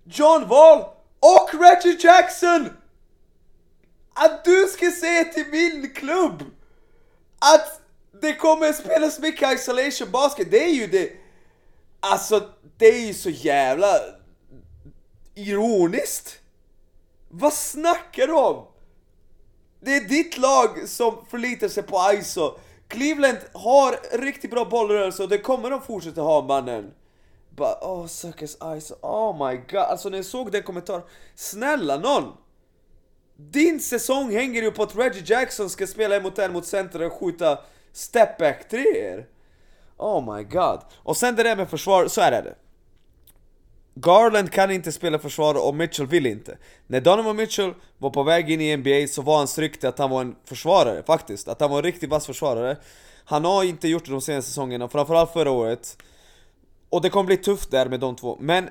John 0.05 0.49
Wall 0.49 0.81
och 1.21 1.51
Reggie 1.61 1.99
Jackson 2.01 2.69
att 4.15 4.45
du 4.45 4.67
ska 4.67 4.91
säga 4.91 5.25
till 5.25 5.47
min 5.51 5.95
klubb 5.95 6.43
att 7.39 7.81
det 8.21 8.33
kommer 8.33 8.73
spelas 8.73 9.19
mycket 9.19 9.55
isolation 9.55 10.11
basket, 10.11 10.51
det 10.51 10.65
är 10.65 10.75
ju 10.75 10.87
det 10.87 11.11
Alltså, 12.01 12.49
det 12.77 12.87
är 12.87 13.07
ju 13.07 13.15
så 13.15 13.31
jävla 13.31 14.01
ironiskt! 15.39 16.39
Vad 17.29 17.53
snackar 17.53 18.27
du 18.27 18.33
om? 18.33 18.67
Det 19.81 19.97
är 19.97 20.01
ditt 20.01 20.39
lag 20.39 20.89
som 20.89 21.25
förlitar 21.31 21.69
sig 21.69 21.83
på 21.83 22.13
ISO. 22.15 22.59
Cleveland 22.89 23.39
har 23.53 24.19
riktigt 24.19 24.51
bra 24.51 24.65
bollrörelse 24.65 25.23
och 25.23 25.29
det 25.29 25.39
kommer 25.39 25.71
de 25.71 25.83
fortsätta 25.83 26.21
ha 26.21 26.43
mannen. 26.43 26.91
Bara, 27.51 27.79
åh, 27.81 28.01
oh, 28.01 28.07
suckers 28.07 28.57
ISO, 28.77 28.95
oh 29.03 29.49
my 29.49 29.57
god. 29.57 29.81
Alltså 29.81 30.09
när 30.09 30.19
jag 30.19 30.25
såg 30.25 30.53
den 30.53 30.63
kommentaren, 30.63 31.03
snälla 31.35 31.99
någon! 31.99 32.33
Din 33.37 33.81
säsong 33.81 34.33
hänger 34.33 34.63
ju 34.63 34.71
på 34.71 34.83
att 34.83 34.97
Reggie 34.97 35.23
Jackson 35.27 35.71
ska 35.71 35.87
spela 35.87 36.17
emot 36.17 36.39
en 36.39 36.53
mot 36.53 36.67
center 36.67 37.03
och 37.03 37.13
skjuta 37.13 37.59
Step 37.93 38.39
back 38.39 38.69
treor. 38.69 39.27
Oh 39.97 40.37
my 40.37 40.45
god. 40.45 40.81
Och 40.97 41.17
sen 41.17 41.37
det 41.37 41.43
där 41.43 41.57
med 41.57 41.71
försvar, 41.71 42.09
så 42.09 42.21
är 42.21 42.31
det. 42.31 42.55
Garland 44.01 44.53
kan 44.53 44.71
inte 44.71 44.93
spela 44.93 45.19
försvar 45.19 45.67
och 45.67 45.75
Mitchell 45.75 46.07
vill 46.07 46.27
inte. 46.27 46.59
När 46.87 47.01
Donovan 47.01 47.37
Mitchell 47.37 47.75
var 47.99 48.11
på 48.11 48.23
väg 48.23 48.51
in 48.51 48.61
i 48.61 48.77
NBA 48.77 49.09
så 49.09 49.23
var 49.23 49.37
hans 49.37 49.59
rykte 49.59 49.89
att 49.89 49.99
han 49.99 50.11
var 50.11 50.21
en 50.21 50.37
försvarare, 50.45 51.03
faktiskt. 51.03 51.49
Att 51.49 51.61
han 51.61 51.71
var 51.71 51.79
en 51.79 51.85
riktigt 51.85 52.11
vass 52.11 52.27
försvarare. 52.27 52.77
Han 53.25 53.45
har 53.45 53.65
inte 53.65 53.89
gjort 53.89 54.05
det 54.05 54.11
de 54.11 54.21
senaste 54.21 54.51
säsongerna, 54.51 54.89
framförallt 54.89 55.33
förra 55.33 55.51
året. 55.51 55.97
Och 56.91 57.03
det 57.03 57.11
kommer 57.11 57.27
bli 57.27 57.37
tufft 57.37 57.71
där 57.71 57.89
med 57.89 58.01
de 58.01 58.17
två. 58.17 58.39
Men 58.41 58.69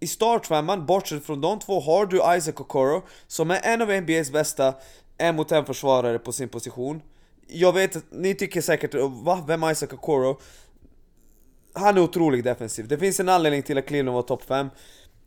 i 0.00 0.06
startfemman, 0.06 0.86
bortsett 0.86 1.26
från 1.26 1.40
de 1.40 1.58
två, 1.58 1.80
har 1.80 2.06
du 2.06 2.16
Isaac 2.16 2.54
Okoro, 2.56 3.02
som 3.26 3.50
är 3.50 3.60
en 3.62 3.82
av 3.82 3.90
NBA's 3.90 4.32
bästa 4.32 4.74
en 5.18 5.36
mot 5.36 5.52
en 5.52 5.64
försvarare 5.64 6.18
på 6.18 6.32
sin 6.32 6.48
position. 6.48 7.02
Jag 7.46 7.72
vet 7.72 7.96
att 7.96 8.04
ni 8.10 8.34
tycker 8.34 8.60
säkert 8.60 8.94
va? 9.24 9.44
Vem 9.46 9.62
är 9.62 9.72
Isaac 9.72 9.88
Okoro? 9.92 10.40
Han 11.72 11.96
är 11.96 12.00
otroligt 12.00 12.44
defensiv. 12.44 12.88
Det 12.88 12.98
finns 12.98 13.20
en 13.20 13.28
anledning 13.28 13.62
till 13.62 13.78
att 13.78 13.86
Cleveland 13.86 14.14
var 14.14 14.22
topp 14.22 14.44
5. 14.44 14.68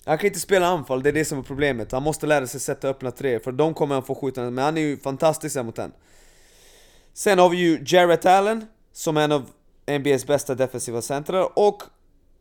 Han 0.06 0.18
kan 0.18 0.28
inte 0.28 0.40
spela 0.40 0.68
anfall, 0.68 1.04
det 1.04 1.10
är 1.10 1.14
det 1.14 1.26
som 1.26 1.40
är 1.40 1.44
problemet. 1.44 1.92
Han 1.92 2.04
måste 2.04 2.28
lära 2.28 2.48
sig 2.48 2.60
sätta 2.60 2.88
öppna 2.90 3.12
tre, 3.12 3.40
för 3.40 3.52
de 3.52 3.74
kommer 3.74 3.96
han 3.96 4.04
få 4.04 4.16
skjuta, 4.16 4.42
men 4.42 4.66
han 4.66 4.78
är 4.78 4.82
ju 4.82 4.98
fantastisk 4.98 5.56
mot 5.56 5.80
en. 5.80 5.92
Sen 7.14 7.40
har 7.40 7.50
vi 7.50 7.58
ju 7.58 7.84
Jarrett 7.86 8.26
Allen, 8.26 8.66
som 8.94 9.18
är 9.18 9.22
en 9.22 9.32
av 9.32 9.50
NBA's 9.86 10.28
bästa 10.28 10.56
defensiva 10.56 11.02
centrar, 11.02 11.60
och 11.60 11.84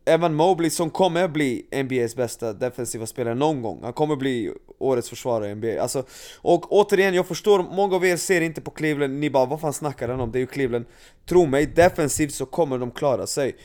Evan 0.06 0.34
Mobley 0.34 0.70
som 0.70 0.90
kommer 0.90 1.28
bli 1.28 1.66
NBA's 1.70 2.16
bästa 2.16 2.52
defensiva 2.52 3.06
spelare 3.06 3.34
någon 3.34 3.62
gång. 3.62 3.80
Han 3.82 3.92
kommer 3.92 4.16
bli 4.16 4.52
årets 4.78 5.08
försvarare 5.08 5.50
i 5.50 5.54
NBA. 5.54 5.82
Alltså, 5.82 6.04
och 6.40 6.72
återigen, 6.72 7.14
jag 7.14 7.26
förstår, 7.26 7.62
många 7.62 7.96
av 7.96 8.06
er 8.06 8.16
ser 8.16 8.40
inte 8.40 8.60
på 8.60 8.70
Cleveland, 8.70 9.18
ni 9.18 9.30
bara 9.30 9.46
vad 9.46 9.60
fan 9.60 9.72
snackar 9.72 10.08
han 10.08 10.20
om? 10.20 10.32
Det 10.32 10.38
är 10.38 10.40
ju 10.40 10.46
Cleveland. 10.46 10.84
Tro 11.26 11.46
mig, 11.46 11.66
defensivt 11.66 12.34
så 12.34 12.46
kommer 12.46 12.78
de 12.78 12.90
klara 12.90 13.26
sig. 13.26 13.56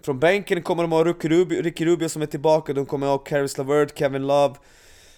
Från 0.00 0.18
bänken 0.18 0.62
kommer 0.62 0.82
de 0.82 0.92
ha 0.92 1.04
Ricky 1.04 1.28
Rubio, 1.28 1.62
Ricky 1.62 1.86
Rubio 1.86 2.08
som 2.08 2.22
är 2.22 2.26
tillbaka, 2.26 2.72
de 2.72 2.86
kommer 2.86 3.06
ha 3.06 3.18
Caris 3.18 3.58
LeVert, 3.58 3.98
Kevin 3.98 4.26
Love, 4.26 4.54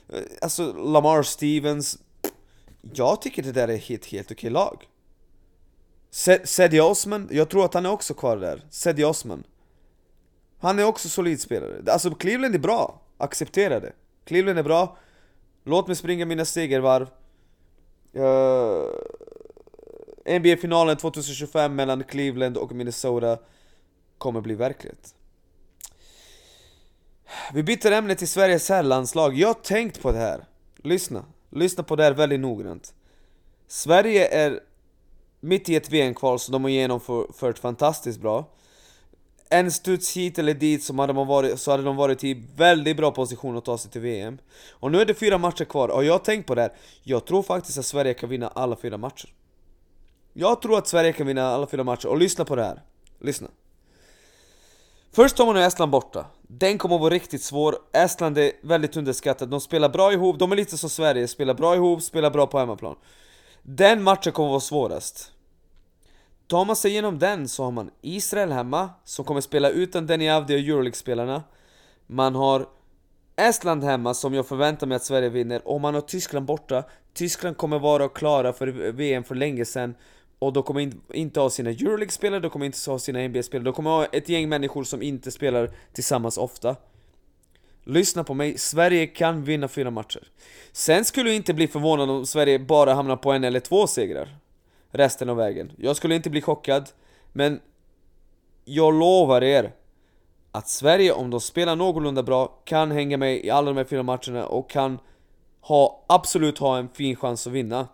eh, 0.08 0.20
alltså 0.42 0.72
Lamar 0.72 1.22
Stevens. 1.22 1.98
Jag 2.92 3.22
tycker 3.22 3.42
det 3.42 3.52
där 3.52 3.68
är 3.68 3.74
ett 3.74 3.84
helt, 3.84 4.06
helt 4.06 4.30
okej 4.30 4.50
lag. 4.50 4.88
Sedi 6.44 6.80
Osman, 6.80 7.28
jag 7.30 7.48
tror 7.48 7.64
att 7.64 7.74
han 7.74 7.86
är 7.86 7.90
också 7.90 8.14
kvar 8.14 8.36
där. 8.36 8.64
Sedi 8.70 9.04
Osman. 9.04 9.44
Han 10.58 10.78
är 10.78 10.84
också 10.84 11.08
solid 11.08 11.40
spelare. 11.40 11.92
Alltså 11.92 12.10
Cleveland 12.10 12.54
är 12.54 12.58
bra, 12.58 13.00
acceptera 13.18 13.80
det. 13.80 13.92
Cleveland 14.24 14.58
är 14.58 14.62
bra, 14.62 14.96
låt 15.64 15.86
mig 15.86 15.96
springa 15.96 16.26
mina 16.26 16.44
segervarv. 16.44 17.08
Uh, 18.16 18.86
NBA-finalen 20.38 20.96
2025 20.96 21.74
mellan 21.74 22.04
Cleveland 22.04 22.56
och 22.56 22.72
Minnesota 22.72 23.38
kommer 24.20 24.40
bli 24.40 24.54
verklighet. 24.54 25.14
Vi 27.52 27.62
byter 27.62 27.92
ämne 27.92 28.14
till 28.14 28.28
Sveriges 28.28 28.68
herrlandslag. 28.68 29.34
Jag 29.34 29.48
har 29.48 29.54
tänkt 29.54 30.02
på 30.02 30.12
det 30.12 30.18
här. 30.18 30.44
Lyssna. 30.76 31.24
Lyssna 31.50 31.82
på 31.82 31.96
det 31.96 32.02
här 32.02 32.12
väldigt 32.12 32.40
noggrant. 32.40 32.94
Sverige 33.68 34.28
är 34.28 34.60
mitt 35.40 35.68
i 35.68 35.76
ett 35.76 35.90
VM-kval 35.90 36.38
som 36.38 36.52
de 36.52 36.62
har 36.62 36.70
genomfört 36.70 37.58
fantastiskt 37.58 38.20
bra 38.20 38.50
en 39.50 39.70
studs 39.70 40.16
hit 40.16 40.38
eller 40.38 40.54
dit 40.54 40.84
så 40.84 40.94
hade, 40.94 41.12
man 41.12 41.26
varit, 41.26 41.60
så 41.60 41.70
hade 41.70 41.82
de 41.82 41.96
varit 41.96 42.24
i 42.24 42.42
väldigt 42.56 42.96
bra 42.96 43.10
position 43.10 43.56
att 43.56 43.64
ta 43.64 43.78
sig 43.78 43.90
till 43.90 44.00
VM 44.00 44.38
Och 44.70 44.92
nu 44.92 45.00
är 45.00 45.04
det 45.04 45.14
fyra 45.14 45.38
matcher 45.38 45.64
kvar, 45.64 45.88
och 45.88 46.04
jag 46.04 46.12
har 46.12 46.18
tänkt 46.18 46.46
på 46.46 46.54
det 46.54 46.62
här 46.62 46.72
Jag 47.02 47.24
tror 47.24 47.42
faktiskt 47.42 47.78
att 47.78 47.86
Sverige 47.86 48.14
kan 48.14 48.28
vinna 48.28 48.48
alla 48.48 48.76
fyra 48.76 48.96
matcher 48.96 49.32
Jag 50.32 50.62
tror 50.62 50.78
att 50.78 50.88
Sverige 50.88 51.12
kan 51.12 51.26
vinna 51.26 51.48
alla 51.48 51.66
fyra 51.66 51.84
matcher, 51.84 52.06
och 52.06 52.18
lyssna 52.18 52.44
på 52.44 52.56
det 52.56 52.64
här 52.64 52.82
Lyssna 53.20 53.48
Först 55.12 55.38
har 55.38 55.46
man 55.46 55.54
nu 55.54 55.62
Estland 55.62 55.92
borta. 55.92 56.26
Den 56.42 56.78
kommer 56.78 56.94
att 56.94 57.00
vara 57.00 57.14
riktigt 57.14 57.42
svår, 57.42 57.76
Estland 57.92 58.38
är 58.38 58.52
väldigt 58.62 58.96
underskattat, 58.96 59.50
de 59.50 59.60
spelar 59.60 59.88
bra 59.88 60.12
ihop, 60.12 60.38
de 60.38 60.52
är 60.52 60.56
lite 60.56 60.78
som 60.78 60.90
Sverige, 60.90 61.28
spelar 61.28 61.54
bra 61.54 61.74
ihop, 61.74 62.02
spelar 62.02 62.30
bra 62.30 62.46
på 62.46 62.58
hemmaplan. 62.58 62.96
Den 63.62 64.02
matchen 64.02 64.32
kommer 64.32 64.48
att 64.48 64.52
vara 64.52 64.60
svårast. 64.60 65.32
Tar 66.46 66.64
man 66.64 66.76
sig 66.76 66.90
igenom 66.90 67.18
den 67.18 67.48
så 67.48 67.64
har 67.64 67.70
man 67.70 67.90
Israel 68.00 68.52
hemma, 68.52 68.90
som 69.04 69.24
kommer 69.24 69.40
spela 69.40 69.70
utan 69.70 70.06
Denny 70.06 70.28
Avdi 70.30 70.54
och 70.56 70.60
Euroleague-spelarna. 70.60 71.42
Man 72.06 72.34
har 72.34 72.66
Estland 73.36 73.84
hemma, 73.84 74.14
som 74.14 74.34
jag 74.34 74.46
förväntar 74.46 74.86
mig 74.86 74.96
att 74.96 75.04
Sverige 75.04 75.28
vinner, 75.28 75.68
och 75.68 75.80
man 75.80 75.94
har 75.94 76.00
Tyskland 76.00 76.46
borta. 76.46 76.84
Tyskland 77.14 77.56
kommer 77.56 77.78
vara 77.78 78.08
klara 78.08 78.52
för 78.52 78.66
VM 78.92 79.24
för 79.24 79.34
länge 79.34 79.64
sedan, 79.64 79.94
och 80.40 80.52
de 80.52 80.62
kommer 80.62 80.92
inte 81.12 81.40
ha 81.40 81.50
sina 81.50 81.70
Euroleague-spelare, 81.70 82.40
de 82.40 82.50
kommer 82.50 82.66
inte 82.66 82.90
ha 82.90 82.98
sina 82.98 83.28
NBA-spelare, 83.28 83.64
de 83.64 83.72
kommer 83.72 83.90
ha 83.90 84.04
ett 84.04 84.28
gäng 84.28 84.48
människor 84.48 84.84
som 84.84 85.02
inte 85.02 85.30
spelar 85.30 85.70
tillsammans 85.92 86.38
ofta. 86.38 86.76
Lyssna 87.84 88.24
på 88.24 88.34
mig, 88.34 88.58
Sverige 88.58 89.06
kan 89.06 89.44
vinna 89.44 89.68
fyra 89.68 89.90
matcher. 89.90 90.28
Sen 90.72 91.04
skulle 91.04 91.30
jag 91.30 91.36
inte 91.36 91.54
bli 91.54 91.68
förvånad 91.68 92.10
om 92.10 92.26
Sverige 92.26 92.58
bara 92.58 92.94
hamnar 92.94 93.16
på 93.16 93.32
en 93.32 93.44
eller 93.44 93.60
två 93.60 93.86
segrar 93.86 94.36
resten 94.90 95.28
av 95.28 95.36
vägen. 95.36 95.72
Jag 95.78 95.96
skulle 95.96 96.14
inte 96.14 96.30
bli 96.30 96.40
chockad, 96.40 96.88
men 97.32 97.60
jag 98.64 98.94
lovar 98.94 99.42
er 99.42 99.72
att 100.52 100.68
Sverige, 100.68 101.12
om 101.12 101.30
de 101.30 101.40
spelar 101.40 101.76
någorlunda 101.76 102.22
bra, 102.22 102.46
kan 102.64 102.90
hänga 102.90 103.16
med 103.16 103.44
i 103.44 103.50
alla 103.50 103.70
de 103.70 103.76
här 103.76 103.84
fyra 103.84 104.02
matcherna 104.02 104.46
och 104.46 104.70
kan 104.70 104.98
ha, 105.60 106.04
absolut 106.08 106.58
ha 106.58 106.78
en 106.78 106.88
fin 106.88 107.16
chans 107.16 107.46
att 107.46 107.52
vinna. 107.52 107.88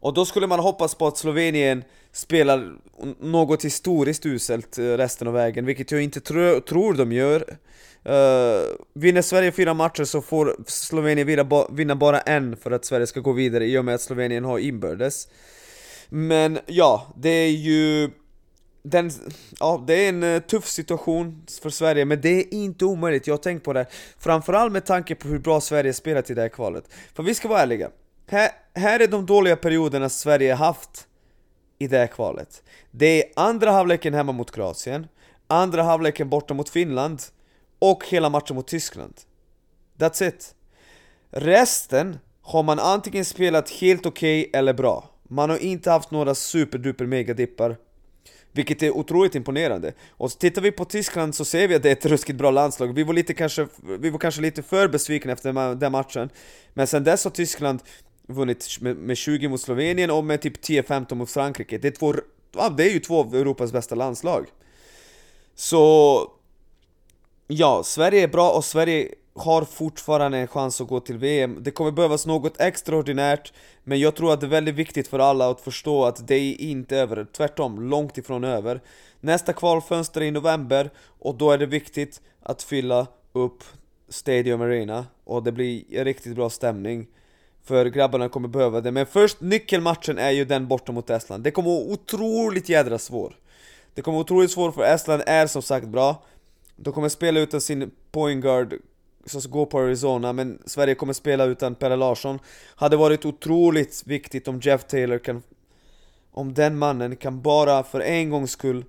Och 0.00 0.14
då 0.14 0.24
skulle 0.24 0.46
man 0.46 0.60
hoppas 0.60 0.94
på 0.94 1.06
att 1.06 1.18
Slovenien 1.18 1.84
spelar 2.12 2.72
något 3.20 3.64
historiskt 3.64 4.26
uselt 4.26 4.78
eh, 4.78 4.84
resten 4.84 5.28
av 5.28 5.34
vägen, 5.34 5.66
vilket 5.66 5.90
jag 5.90 6.02
inte 6.02 6.20
tro, 6.20 6.60
tror 6.60 6.94
de 6.94 7.12
gör. 7.12 7.56
Uh, 8.08 8.62
vinner 8.94 9.22
Sverige 9.22 9.52
fyra 9.52 9.74
matcher 9.74 10.04
så 10.04 10.22
får 10.22 10.56
Slovenien 10.66 11.26
vinna, 11.26 11.66
vinna 11.70 11.96
bara 11.96 12.20
en 12.20 12.56
för 12.56 12.70
att 12.70 12.84
Sverige 12.84 13.06
ska 13.06 13.20
gå 13.20 13.32
vidare 13.32 13.66
i 13.66 13.78
och 13.78 13.84
med 13.84 13.94
att 13.94 14.00
Slovenien 14.00 14.44
har 14.44 14.58
inbördes. 14.58 15.28
Men 16.08 16.58
ja, 16.66 17.14
det 17.16 17.28
är 17.28 17.50
ju... 17.50 18.10
Den, 18.82 19.10
ja, 19.60 19.84
det 19.86 19.94
är 19.94 20.08
en 20.08 20.22
uh, 20.22 20.40
tuff 20.40 20.66
situation 20.66 21.46
för 21.62 21.70
Sverige, 21.70 22.04
men 22.04 22.20
det 22.20 22.28
är 22.28 22.54
inte 22.54 22.84
omöjligt, 22.84 23.26
jag 23.26 23.34
har 23.34 23.38
tänkt 23.38 23.64
på 23.64 23.72
det 23.72 23.86
Framförallt 24.18 24.72
med 24.72 24.86
tanke 24.86 25.14
på 25.14 25.28
hur 25.28 25.38
bra 25.38 25.60
Sverige 25.60 25.92
spelat 25.92 26.30
i 26.30 26.34
det 26.34 26.40
här 26.40 26.48
kvalet 26.48 26.84
För 27.14 27.22
vi 27.22 27.34
ska 27.34 27.48
vara 27.48 27.60
ärliga, 27.60 27.90
här, 28.28 28.50
här 28.76 29.00
är 29.00 29.08
de 29.08 29.26
dåliga 29.26 29.56
perioderna 29.56 30.08
Sverige 30.08 30.54
haft 30.54 31.06
i 31.78 31.86
det 31.86 31.98
här 31.98 32.06
kvalet 32.06 32.62
Det 32.90 33.24
är 33.24 33.32
andra 33.36 33.70
halvleken 33.70 34.14
hemma 34.14 34.32
mot 34.32 34.50
Kroatien, 34.50 35.06
andra 35.46 35.82
halvleken 35.82 36.28
borta 36.28 36.54
mot 36.54 36.68
Finland 36.68 37.22
och 37.78 38.04
hela 38.08 38.30
matchen 38.30 38.56
mot 38.56 38.68
Tyskland 38.68 39.14
That's 39.98 40.28
it 40.28 40.54
Resten 41.30 42.18
har 42.42 42.62
man 42.62 42.78
antingen 42.78 43.24
spelat 43.24 43.70
helt 43.70 44.06
okej 44.06 44.40
okay 44.40 44.58
eller 44.58 44.72
bra 44.72 45.10
man 45.22 45.50
har 45.50 45.58
inte 45.58 45.90
haft 45.90 46.10
några 46.10 46.34
superduper 46.34 47.06
megadippar 47.06 47.76
vilket 48.56 48.82
är 48.82 48.90
otroligt 48.90 49.34
imponerande. 49.34 49.92
Och 50.10 50.30
tittar 50.30 50.62
vi 50.62 50.72
på 50.72 50.84
Tyskland 50.84 51.34
så 51.34 51.44
ser 51.44 51.68
vi 51.68 51.74
att 51.74 51.82
det 51.82 51.88
är 51.88 51.92
ett 51.92 52.06
ruskigt 52.06 52.38
bra 52.38 52.50
landslag. 52.50 52.94
Vi 52.94 53.02
var, 53.02 53.14
lite 53.14 53.34
kanske, 53.34 53.66
vi 54.00 54.10
var 54.10 54.18
kanske 54.18 54.40
lite 54.40 54.62
för 54.62 54.88
besvikna 54.88 55.32
efter 55.32 55.74
den 55.74 55.92
matchen. 55.92 56.30
Men 56.74 56.86
sen 56.86 57.04
dess 57.04 57.24
har 57.24 57.30
Tyskland 57.30 57.80
vunnit 58.26 58.78
med, 58.80 59.16
20 59.16 59.48
mot 59.48 59.60
Slovenien 59.60 60.10
och 60.10 60.24
med 60.24 60.40
typ 60.40 60.64
10-15 60.64 61.14
mot 61.14 61.30
Frankrike. 61.30 61.78
Det 61.78 61.88
är, 61.88 61.92
två, 61.92 62.14
ja, 62.56 62.68
det 62.68 62.84
är 62.84 62.90
ju 62.90 63.00
två 63.00 63.20
av 63.20 63.34
Europas 63.34 63.72
bästa 63.72 63.94
landslag. 63.94 64.46
Så... 65.54 66.32
Ja, 67.48 67.82
Sverige 67.84 68.22
är 68.22 68.28
bra 68.28 68.50
och 68.50 68.64
Sverige 68.64 69.14
har 69.34 69.64
fortfarande 69.64 70.38
en 70.38 70.46
chans 70.46 70.80
att 70.80 70.88
gå 70.88 71.00
till 71.00 71.18
VM. 71.18 71.58
Det 71.60 71.70
kommer 71.70 71.90
behövas 71.90 72.26
något 72.26 72.60
extraordinärt, 72.60 73.52
men 73.84 74.00
jag 74.00 74.14
tror 74.14 74.32
att 74.32 74.40
det 74.40 74.46
är 74.46 74.50
väldigt 74.50 74.74
viktigt 74.74 75.08
för 75.08 75.18
alla 75.18 75.50
att 75.50 75.60
förstå 75.60 76.04
att 76.04 76.28
det 76.28 76.34
är 76.34 76.60
inte 76.60 76.96
över, 76.96 77.26
tvärtom, 77.32 77.90
långt 77.90 78.18
ifrån 78.18 78.44
över. 78.44 78.80
Nästa 79.20 79.52
kvalfönster 79.52 80.20
är 80.20 80.24
i 80.24 80.30
november, 80.30 80.90
och 81.18 81.34
då 81.34 81.50
är 81.50 81.58
det 81.58 81.66
viktigt 81.66 82.20
att 82.42 82.62
fylla 82.62 83.06
upp 83.32 83.64
Stadium 84.08 84.60
Arena, 84.60 85.06
och 85.24 85.42
det 85.42 85.52
blir 85.52 86.04
riktigt 86.04 86.34
bra 86.34 86.50
stämning. 86.50 87.06
För 87.66 87.86
grabbarna 87.86 88.28
kommer 88.28 88.48
behöva 88.48 88.80
det, 88.80 88.90
men 88.90 89.06
först 89.06 89.40
nyckelmatchen 89.40 90.18
är 90.18 90.30
ju 90.30 90.44
den 90.44 90.68
borta 90.68 90.92
mot 90.92 91.10
Estland. 91.10 91.44
Det 91.44 91.50
kommer 91.50 91.70
vara 91.70 91.84
otroligt 91.84 92.68
jädra 92.68 92.98
svår. 92.98 93.36
Det 93.94 94.02
kommer 94.02 94.16
vara 94.16 94.24
otroligt 94.24 94.50
svårt 94.50 94.74
för 94.74 94.82
Estland 94.82 95.22
är 95.26 95.46
som 95.46 95.62
sagt 95.62 95.86
bra. 95.86 96.22
De 96.76 96.92
kommer 96.92 97.08
spela 97.08 97.40
utan 97.40 97.60
sin 97.60 97.90
point 98.10 98.42
guard 98.42 98.74
som 99.24 99.50
går 99.50 99.66
på 99.66 99.78
Arizona, 99.78 100.32
men 100.32 100.58
Sverige 100.66 100.94
kommer 100.94 101.12
spela 101.12 101.44
utan 101.44 101.74
Pelle 101.74 101.96
Larsson. 101.96 102.38
Hade 102.74 102.96
varit 102.96 103.24
otroligt 103.24 104.02
viktigt 104.06 104.48
om 104.48 104.60
Jeff 104.60 104.84
Taylor 104.84 105.18
kan... 105.18 105.42
Om 106.30 106.54
den 106.54 106.78
mannen 106.78 107.16
kan 107.16 107.42
bara 107.42 107.82
för 107.82 108.00
en 108.00 108.30
gångs 108.30 108.50
skull 108.50 108.84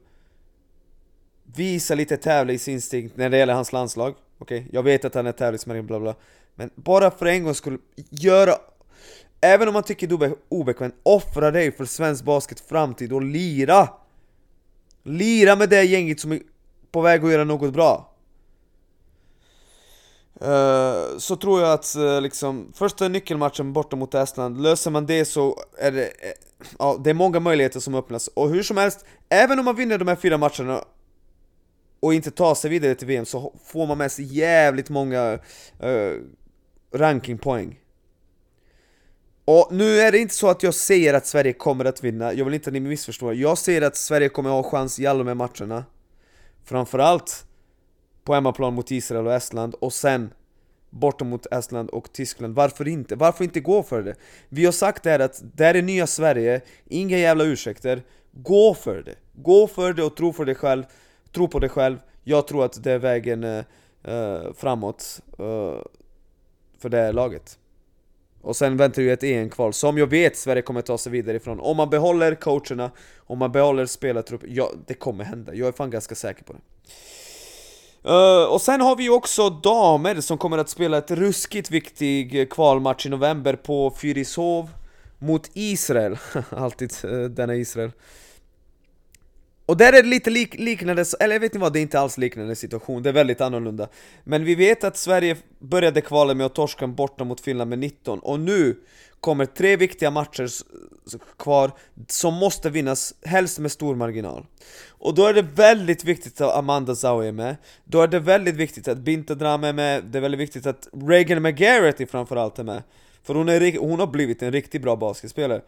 visa 1.44 1.96
lite 1.96 2.18
tävlingsinstinkt 2.18 3.18
när 3.18 3.30
det 3.30 3.38
gäller 3.38 3.54
hans 3.54 3.74
landslag. 3.74 4.16
Okej, 4.38 4.60
okay? 4.60 4.70
jag 4.72 4.84
vet 4.84 5.06
att 5.06 5.16
han 5.16 5.28
är 5.28 5.32
tävlingsmänniska 5.32 5.88
bla 5.88 6.00
bla. 6.00 6.16
Men 6.58 6.70
bara 6.76 7.12
för 7.12 7.26
en 7.26 7.44
gångs 7.44 7.58
skull, 7.58 7.78
göra... 8.10 8.56
Även 9.42 9.68
om 9.68 9.74
man 9.74 9.84
tycker 9.84 10.08
du 10.08 10.26
är 10.26 10.36
obekväm, 10.50 10.92
offra 11.04 11.52
dig 11.52 11.72
för 11.72 11.86
svensk 11.86 12.24
basket 12.24 12.60
framtid 12.60 13.14
och 13.14 13.22
lira! 13.22 13.90
Lira 15.04 15.56
med 15.56 15.70
det 15.70 15.84
gänget 15.84 16.20
som 16.20 16.32
är 16.32 16.40
på 16.92 17.02
väg 17.02 17.26
att 17.26 17.32
göra 17.32 17.44
något 17.44 17.74
bra. 17.74 18.14
eh, 20.42 21.18
så 21.18 21.36
tror 21.36 21.62
jag 21.62 21.74
att 21.74 21.96
eh, 21.96 22.22
liksom, 22.22 22.72
första 22.76 23.08
nyckelmatchen 23.08 23.74
borta 23.74 23.96
mot 23.96 24.14
Estland, 24.14 24.62
löser 24.62 24.92
man 24.92 25.06
det 25.06 25.26
så 25.26 25.60
är 25.78 25.92
det, 25.92 26.06
eh, 26.06 26.32
ja, 26.80 26.98
det 27.04 27.10
är 27.10 27.14
många 27.14 27.40
möjligheter 27.40 27.80
som 27.80 27.96
öppnas. 27.96 28.28
Och 28.28 28.50
hur 28.50 28.64
som 28.64 28.78
helst, 28.78 29.06
även 29.30 29.60
om 29.60 29.66
man 29.66 29.76
vinner 29.76 29.98
de 29.98 30.08
här 30.08 30.16
fyra 30.16 30.38
matcherna 30.38 30.84
och 32.00 32.14
inte 32.14 32.32
tar 32.32 32.56
sig 32.56 32.70
vidare 32.70 32.96
till 32.96 33.08
VM 33.08 33.26
så 33.26 33.54
får 33.66 33.88
man 33.88 33.98
med 33.98 34.12
sig 34.12 34.38
jävligt 34.38 34.90
många 34.90 35.40
uh, 35.84 36.22
rankingpoäng. 36.92 37.80
Och 39.46 39.68
nu 39.72 40.00
är 40.00 40.12
det 40.12 40.18
inte 40.18 40.34
så 40.34 40.50
att 40.50 40.64
jag 40.64 40.74
säger 40.74 41.14
att 41.14 41.26
Sverige 41.26 41.54
kommer 41.54 41.86
att 41.86 42.04
vinna, 42.04 42.34
jag 42.34 42.46
vill 42.46 42.54
inte 42.54 42.70
att 42.70 42.74
ni 42.74 42.80
missförstår. 42.80 43.34
Jag 43.34 43.58
säger 43.58 43.82
att 43.82 43.96
Sverige 43.96 44.30
kommer 44.30 44.50
att 44.50 44.66
ha 44.66 44.72
chans 44.72 45.00
i 45.00 45.08
alla 45.08 45.24
de 45.24 45.28
här 45.28 45.36
matcherna. 45.36 45.86
Framförallt 46.64 47.46
på 48.24 48.34
hemmaplan 48.34 48.74
mot 48.74 48.92
Israel 48.92 49.28
och 49.28 49.34
Estland 49.34 49.74
och 49.74 49.94
sen 49.94 50.34
borta 50.90 51.26
mot 51.26 51.46
Estland 51.46 51.90
och 51.90 52.14
Tyskland. 52.14 52.56
Varför 52.56 52.88
inte? 52.88 53.16
Varför 53.16 53.44
inte 53.44 53.60
gå 53.60 53.84
för 53.84 54.04
det? 54.04 54.16
Vi 54.50 54.66
har 54.66 54.72
sagt 54.72 55.04
det 55.04 55.10
här 55.10 55.20
att 55.20 55.42
det 55.56 55.66
här 55.66 55.76
är 55.76 55.82
nya 55.82 56.08
Sverige, 56.08 56.62
inga 56.86 57.18
jävla 57.18 57.44
ursäkter. 57.44 58.04
Gå 58.32 58.74
för 58.74 59.04
det! 59.04 59.16
Gå 59.34 59.68
för 59.68 59.94
det 59.94 60.04
och 60.04 60.16
tro 60.16 60.34
för 60.34 60.46
dig 60.46 60.56
själv. 60.56 60.84
Tro 61.32 61.48
på 61.48 61.60
dig 61.60 61.70
själv. 61.70 61.98
Jag 62.24 62.48
tror 62.48 62.66
att 62.66 62.84
det 62.84 62.92
är 62.92 63.00
vägen 63.00 63.44
uh, 63.44 63.64
framåt 64.54 65.22
uh, 65.40 65.82
för 66.80 66.90
det 66.90 66.98
här 66.98 67.14
laget. 67.14 67.58
Och 68.42 68.56
sen 68.56 68.78
väntar 68.78 69.02
ju 69.02 69.14
ett 69.14 69.24
EM-kval 69.24 69.74
som 69.74 69.98
jag 69.98 70.08
vet 70.08 70.38
Sverige 70.38 70.62
kommer 70.62 70.82
ta 70.82 70.98
sig 70.98 71.12
vidare 71.12 71.38
ifrån. 71.38 71.60
Om 71.60 71.78
man 71.78 71.90
behåller 71.90 72.36
coacherna, 72.36 72.92
om 73.18 73.38
man 73.40 73.52
behåller 73.52 73.86
spelartrupp, 73.86 74.42
ja 74.48 74.72
det 74.88 74.94
kommer 74.94 75.24
hända. 75.24 75.54
Jag 75.54 75.68
är 75.68 75.72
fan 75.72 75.90
ganska 75.90 76.16
säker 76.16 76.44
på 76.44 76.54
det. 76.54 76.60
Uh, 78.10 78.44
och 78.44 78.62
sen 78.62 78.82
har 78.82 78.96
vi 78.96 79.04
ju 79.04 79.10
också 79.10 79.50
damer 79.50 80.22
som 80.22 80.38
kommer 80.38 80.58
att 80.58 80.70
spela 80.70 80.98
ett 80.98 81.12
ruskigt 81.12 81.72
viktig 81.72 82.52
kvalmatch 82.52 83.06
i 83.06 83.10
november 83.10 83.54
på 83.54 83.92
Fyrishov 83.92 84.70
mot 85.20 85.50
Israel. 85.54 86.18
Alltid 86.50 86.94
uh, 87.06 87.26
denna 87.26 87.56
Israel. 87.56 87.92
Och 89.68 89.78
där 89.78 89.94
är 89.94 90.04
det 90.04 90.10
lite 90.10 90.30
lik 90.30 90.54
liknande, 90.54 91.06
eller 91.20 91.40
vet 91.40 91.54
ni 91.54 91.60
vad, 91.60 91.74
det 91.74 91.80
är 91.80 91.82
inte 91.82 92.00
alls 92.00 92.18
liknande 92.18 92.56
situation, 92.56 93.04
det 93.04 93.10
är 93.10 93.14
väldigt 93.14 93.42
annorlunda. 93.42 93.88
Men 94.24 94.44
vi 94.44 94.56
vet 94.56 94.84
att 94.84 94.98
Sverige 94.98 95.38
började 95.60 96.02
kvala 96.02 96.34
med 96.34 96.46
att 96.46 96.56
torska 96.56 96.88
borta 96.88 97.24
mot 97.24 97.42
Finland 97.42 97.70
med 97.70 97.80
19, 97.80 98.20
och 98.20 98.40
nu 98.40 98.78
kommer 99.20 99.46
tre 99.46 99.76
viktiga 99.76 100.12
matcher 100.12 100.50
kvar 101.38 101.72
som 102.08 102.34
måste 102.34 102.70
vinnas, 102.70 103.14
helst 103.24 103.60
med 103.60 103.72
stor 103.72 103.96
marginal. 103.96 104.46
Och 104.88 105.16
då 105.16 105.26
är 105.26 105.34
det 105.34 105.42
väldigt 105.42 106.04
viktigt 106.04 106.42
att 106.42 106.56
Amanda 106.56 106.96
Zawi 106.96 107.28
är 107.28 107.32
med, 107.32 107.56
då 107.86 108.02
är 108.02 108.08
det 108.08 108.20
väldigt 108.20 108.56
viktigt 108.56 108.88
att 108.88 108.98
Binta 108.98 109.36
Dram 109.36 109.64
är 109.64 109.74
med, 109.74 110.04
det 110.04 110.18
är 110.18 110.22
väldigt 110.22 110.42
viktigt 110.42 110.66
att 110.66 110.88
Reagan 110.94 111.42
McGarrity 111.42 112.06
framförallt 112.06 112.60
är 112.60 112.64
med. 112.64 112.84
För 113.24 113.36
hon, 113.36 113.50
är, 113.50 113.80
hon 113.80 114.00
har 114.00 114.08
blivit 114.08 114.44
en 114.44 114.52
riktigt 114.52 114.82
bra 114.82 114.96
basketspelare. 114.96 115.62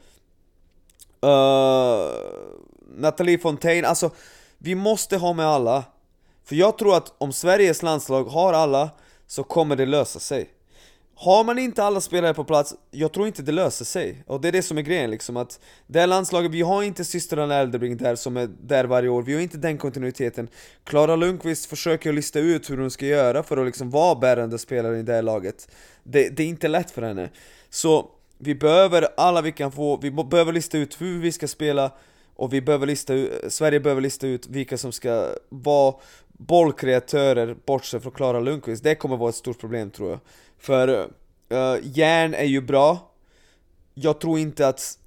Uh, 1.26 2.14
Nathalie 2.98 3.38
Fontaine, 3.38 3.86
alltså 3.86 4.12
vi 4.58 4.76
måste 4.76 5.18
ha 5.18 5.34
med 5.34 5.46
alla. 5.46 5.84
För 6.46 6.56
jag 6.56 6.78
tror 6.78 6.96
att 6.98 7.14
om 7.18 7.34
Sveriges 7.34 7.84
landslag 7.84 8.24
har 8.24 8.54
alla 8.54 8.90
så 9.28 9.44
kommer 9.44 9.76
det 9.76 9.86
lösa 9.86 10.20
sig. 10.20 10.50
Har 11.16 11.44
man 11.44 11.60
inte 11.60 11.84
alla 11.84 12.02
spelare 12.02 12.34
på 12.34 12.44
plats, 12.44 12.76
jag 12.92 13.12
tror 13.12 13.28
inte 13.28 13.42
det 13.42 13.52
löser 13.52 13.86
sig. 13.86 14.24
Och 14.28 14.42
det 14.42 14.48
är 14.48 14.52
det 14.52 14.62
som 14.62 14.78
är 14.78 14.82
grejen 14.82 15.12
liksom, 15.12 15.38
att 15.38 15.60
det 15.88 16.00
här 16.00 16.08
landslaget, 16.08 16.52
vi 16.52 16.62
har 16.62 16.84
inte 16.84 17.06
systrarna 17.06 17.56
Elderbring 17.56 17.98
där 17.98 18.16
som 18.16 18.38
är 18.38 18.50
där 18.62 18.86
varje 18.86 19.10
år, 19.10 19.22
vi 19.22 19.34
har 19.34 19.42
inte 19.42 19.58
den 19.58 19.78
kontinuiteten. 19.78 20.48
Klara 20.84 21.16
Lundqvist 21.16 21.66
försöker 21.66 22.14
lista 22.14 22.40
ut 22.40 22.70
hur 22.70 22.78
hon 22.78 22.92
ska 22.92 23.06
göra 23.06 23.44
för 23.44 23.58
att 23.58 23.66
liksom 23.66 23.90
vara 23.90 24.16
bärande 24.16 24.58
spelare 24.58 25.00
i 25.00 25.04
det 25.04 25.14
här 25.14 25.22
laget. 25.22 25.68
Det, 26.04 26.30
det 26.30 26.44
är 26.44 26.48
inte 26.48 26.68
lätt 26.68 26.92
för 26.92 27.02
henne. 27.02 27.30
Så 27.70 28.12
vi 28.42 28.56
behöver 28.56 29.08
alla 29.18 29.42
vi 29.42 29.52
kan 29.52 29.72
få, 29.72 29.98
vi 29.98 30.12
behöver 30.12 30.54
lista 30.54 30.78
ut 30.78 31.02
hur 31.02 31.20
vi 31.20 31.32
ska 31.32 31.48
spela 31.48 31.92
och 32.36 32.54
vi 32.54 32.62
behöver 32.62 32.88
lista 32.88 33.14
ut, 33.14 33.54
Sverige 33.54 33.80
behöver 33.80 34.02
lista 34.02 34.28
ut 34.28 34.48
vilka 34.48 34.78
som 34.78 34.92
ska 34.92 35.30
vara 35.50 35.96
bollkreatörer 36.28 37.56
bortsett 37.66 38.04
från 38.04 38.12
Klara 38.12 38.40
Lundqvist. 38.40 38.84
Det 38.84 38.96
kommer 38.96 39.18
vara 39.18 39.30
ett 39.30 39.36
stort 39.36 39.60
problem 39.60 39.92
tror 39.92 40.10
jag. 40.10 40.20
För 40.60 40.88
uh, 40.88 41.78
järn 41.84 42.34
är 42.34 42.46
ju 42.46 42.62
bra. 42.62 43.12
Jag 43.94 44.20
tror 44.20 44.40
inte 44.40 44.68
att 44.68 44.98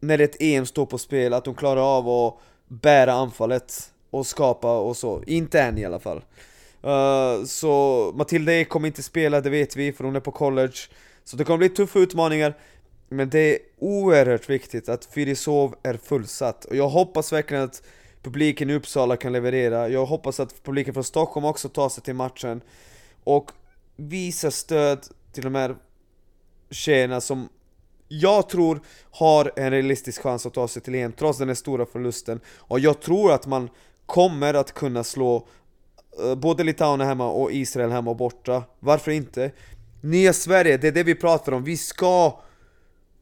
när 0.00 0.18
ett 0.18 0.36
EM 0.40 0.66
står 0.66 0.86
på 0.86 0.98
spel 0.98 1.34
att 1.34 1.44
de 1.44 1.54
klarar 1.54 1.98
av 1.98 2.08
att 2.08 2.34
bära 2.68 3.12
anfallet 3.12 3.92
och 4.10 4.26
skapa 4.26 4.78
och 4.78 4.96
så. 4.96 5.22
Inte 5.26 5.60
än 5.60 5.78
i 5.78 5.84
alla 5.84 6.00
fall. 6.00 6.22
Uh, 6.84 7.44
så 7.44 8.12
Matilda 8.14 8.52
Ek 8.52 8.68
kommer 8.68 8.86
inte 8.86 9.02
spela, 9.02 9.40
det 9.40 9.50
vet 9.50 9.76
vi, 9.76 9.92
för 9.92 10.04
hon 10.04 10.16
är 10.16 10.20
på 10.20 10.32
college. 10.32 10.78
Så 11.30 11.36
det 11.36 11.44
kommer 11.44 11.58
bli 11.58 11.68
tuffa 11.68 11.98
utmaningar. 11.98 12.54
Men 13.08 13.30
det 13.30 13.38
är 13.38 13.58
oerhört 13.78 14.50
viktigt 14.50 14.88
att 14.88 15.04
Fyrisov 15.04 15.74
är 15.82 15.96
fullsatt. 15.96 16.64
Och 16.64 16.76
jag 16.76 16.88
hoppas 16.88 17.32
verkligen 17.32 17.64
att 17.64 17.82
publiken 18.22 18.70
i 18.70 18.74
Uppsala 18.74 19.16
kan 19.16 19.32
leverera. 19.32 19.88
Jag 19.88 20.06
hoppas 20.06 20.40
att 20.40 20.62
publiken 20.62 20.94
från 20.94 21.04
Stockholm 21.04 21.46
också 21.46 21.68
tar 21.68 21.88
sig 21.88 22.02
till 22.02 22.14
matchen. 22.14 22.60
Och 23.24 23.50
visar 23.96 24.50
stöd 24.50 25.06
till 25.32 25.42
de 25.44 25.54
här 25.54 25.76
tjejerna 26.70 27.20
som 27.20 27.48
jag 28.08 28.48
tror 28.48 28.80
har 29.10 29.52
en 29.56 29.70
realistisk 29.70 30.22
chans 30.22 30.46
att 30.46 30.54
ta 30.54 30.68
sig 30.68 30.82
till 30.82 30.94
EM 30.94 31.12
trots 31.12 31.38
den 31.38 31.48
här 31.48 31.54
stora 31.54 31.86
förlusten. 31.86 32.40
Och 32.56 32.80
jag 32.80 33.00
tror 33.00 33.32
att 33.32 33.46
man 33.46 33.70
kommer 34.06 34.54
att 34.54 34.72
kunna 34.72 35.04
slå 35.04 35.48
eh, 36.22 36.34
både 36.34 36.64
Litauen 36.64 37.00
hemma 37.00 37.30
och 37.30 37.52
Israel 37.52 37.90
hemma 37.90 38.10
och 38.10 38.16
borta. 38.16 38.62
Varför 38.80 39.10
inte? 39.10 39.52
Nya 40.00 40.32
Sverige, 40.32 40.76
det 40.76 40.88
är 40.88 40.92
det 40.92 41.02
vi 41.02 41.14
pratar 41.14 41.52
om. 41.52 41.64
Vi 41.64 41.76
ska 41.76 42.40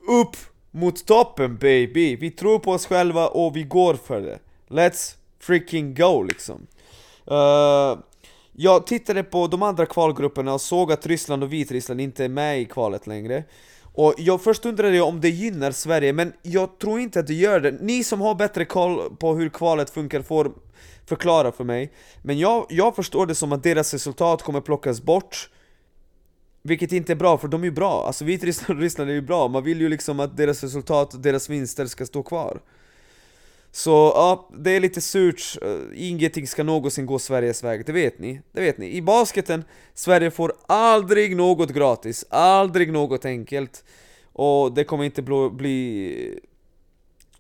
upp 0.09 0.37
mot 0.71 1.07
toppen 1.07 1.57
baby! 1.57 2.17
Vi 2.17 2.31
tror 2.31 2.59
på 2.59 2.73
oss 2.73 2.87
själva 2.87 3.29
och 3.29 3.57
vi 3.57 3.63
går 3.63 3.95
för 3.95 4.21
det. 4.21 4.39
Let's 4.69 5.17
freaking 5.41 5.95
go 5.95 6.23
liksom. 6.23 6.67
Uh, 7.31 7.99
jag 8.53 8.87
tittade 8.87 9.23
på 9.23 9.47
de 9.47 9.63
andra 9.63 9.87
kvalgrupperna 9.87 10.55
och 10.55 10.61
såg 10.61 10.93
att 10.93 11.07
Ryssland 11.07 11.43
och 11.43 11.53
Vitryssland 11.53 12.01
inte 12.01 12.25
är 12.25 12.29
med 12.29 12.61
i 12.61 12.65
kvalet 12.65 13.07
längre. 13.07 13.45
Och 13.95 14.15
jag 14.19 14.43
först 14.43 14.67
undrade 14.67 14.97
jag 14.97 15.09
om 15.09 15.21
det 15.21 15.29
gynnar 15.29 15.71
Sverige, 15.71 16.13
men 16.13 16.33
jag 16.43 16.79
tror 16.79 17.01
inte 17.01 17.21
att 17.21 17.27
det 17.27 17.35
gör 17.35 17.61
det. 17.61 17.71
Ni 17.71 18.05
som 18.05 18.21
har 18.21 18.35
bättre 18.35 18.65
koll 18.65 19.17
på 19.17 19.35
hur 19.35 19.49
kvalet 19.49 19.91
funkar 19.91 20.23
får 20.23 20.53
förklara 21.07 21.53
för 21.53 21.65
mig. 21.65 21.93
Men 22.23 22.39
jag, 22.39 22.67
jag 22.69 22.97
förstår 22.97 23.27
det 23.27 23.35
som 23.35 23.53
att 23.53 23.63
deras 23.63 23.93
resultat 23.93 24.43
kommer 24.43 24.61
plockas 24.61 25.03
bort 25.03 25.51
vilket 26.69 26.93
inte 26.93 27.13
är 27.13 27.17
bra, 27.17 27.39
för 27.39 27.49
de 27.49 27.61
är 27.61 27.65
ju 27.65 27.71
bra. 27.71 28.07
Alltså 28.07 28.25
Vitryssland 28.25 28.79
och 28.79 28.83
Ryssland 28.83 29.11
är 29.11 29.15
ju 29.15 29.23
bra, 29.23 29.49
man 29.49 29.65
vill 29.65 29.81
ju 29.81 29.89
liksom 29.89 30.21
att 30.21 30.37
deras 30.37 30.63
resultat, 30.63 31.23
deras 31.23 31.49
vinster 31.49 31.87
ska 31.87 32.07
stå 32.07 32.23
kvar. 32.23 32.61
Så 33.71 33.91
ja, 33.91 34.49
det 34.59 34.71
är 34.71 34.81
lite 34.81 35.01
surt, 35.01 35.59
eh, 35.63 35.79
ingenting 35.95 36.47
ska 36.47 36.65
någonsin 36.65 37.07
gå 37.07 37.19
Sveriges 37.19 37.65
väg, 37.65 37.87
det 37.87 37.93
vet 37.93 38.19
ni. 38.19 38.41
Det 38.53 38.61
vet 38.61 38.79
ni. 38.79 38.97
I 38.97 39.03
basketen, 39.03 39.65
Sverige 39.95 40.31
får 40.31 40.53
aldrig 40.67 41.37
något 41.37 41.71
gratis, 41.71 42.25
aldrig 42.31 42.93
något 42.93 43.25
enkelt. 43.25 43.85
Och 44.33 44.73
det 44.73 44.85
kommer 44.85 45.05
inte 45.05 45.23
bli 45.53 46.41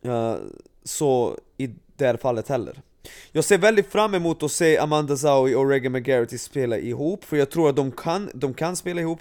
uh, 0.06 0.34
så 0.84 1.38
i 1.56 1.70
det 1.96 2.06
här 2.06 2.16
fallet 2.16 2.48
heller. 2.48 2.82
Jag 3.32 3.44
ser 3.44 3.58
väldigt 3.58 3.92
fram 3.92 4.14
emot 4.14 4.42
att 4.42 4.52
se 4.52 4.78
Amanda 4.78 5.16
Zawi 5.16 5.54
och 5.54 5.68
Regan 5.68 5.92
McGarity 5.92 6.38
spela 6.38 6.78
ihop, 6.78 7.24
för 7.24 7.36
jag 7.36 7.50
tror 7.50 7.68
att 7.68 7.76
de 7.76 7.92
kan, 7.92 8.30
de 8.34 8.54
kan 8.54 8.76
spela 8.76 9.00
ihop. 9.00 9.20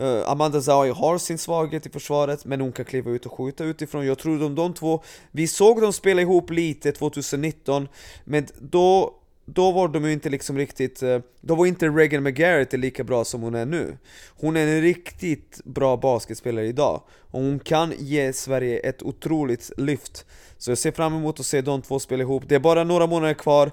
Uh, 0.00 0.30
Amanda 0.30 0.62
Zawi 0.62 0.90
har 0.90 1.18
sin 1.18 1.38
svaghet 1.38 1.86
i 1.86 1.90
försvaret, 1.90 2.44
men 2.44 2.60
hon 2.60 2.72
kan 2.72 2.84
kliva 2.84 3.10
ut 3.10 3.26
och 3.26 3.32
skjuta 3.32 3.64
utifrån. 3.64 4.06
Jag 4.06 4.18
tror 4.18 4.38
de, 4.38 4.54
de 4.54 4.74
två, 4.74 5.02
vi 5.30 5.48
såg 5.48 5.80
dem 5.80 5.92
spela 5.92 6.20
ihop 6.22 6.50
lite 6.50 6.92
2019, 6.92 7.88
men 8.24 8.46
då 8.60 9.14
då 9.44 9.72
var 9.72 9.88
de 9.88 10.04
ju 10.04 10.12
inte 10.12 10.28
liksom 10.28 10.58
riktigt, 10.58 11.02
eh, 11.02 11.18
då 11.40 11.54
var 11.54 11.66
inte 11.66 11.88
Regan 11.88 12.22
McGarrett 12.22 12.72
lika 12.72 13.04
bra 13.04 13.24
som 13.24 13.42
hon 13.42 13.54
är 13.54 13.66
nu. 13.66 13.98
Hon 14.28 14.56
är 14.56 14.66
en 14.66 14.80
riktigt 14.80 15.60
bra 15.64 15.96
basketspelare 15.96 16.66
idag, 16.66 17.02
och 17.30 17.40
hon 17.40 17.58
kan 17.58 17.92
ge 17.98 18.32
Sverige 18.32 18.78
ett 18.78 19.02
otroligt 19.02 19.70
lyft. 19.76 20.26
Så 20.58 20.70
jag 20.70 20.78
ser 20.78 20.92
fram 20.92 21.14
emot 21.14 21.40
att 21.40 21.46
se 21.46 21.60
de 21.60 21.82
två 21.82 21.98
spela 21.98 22.22
ihop. 22.22 22.42
Det 22.46 22.54
är 22.54 22.60
bara 22.60 22.84
några 22.84 23.06
månader 23.06 23.34
kvar, 23.34 23.70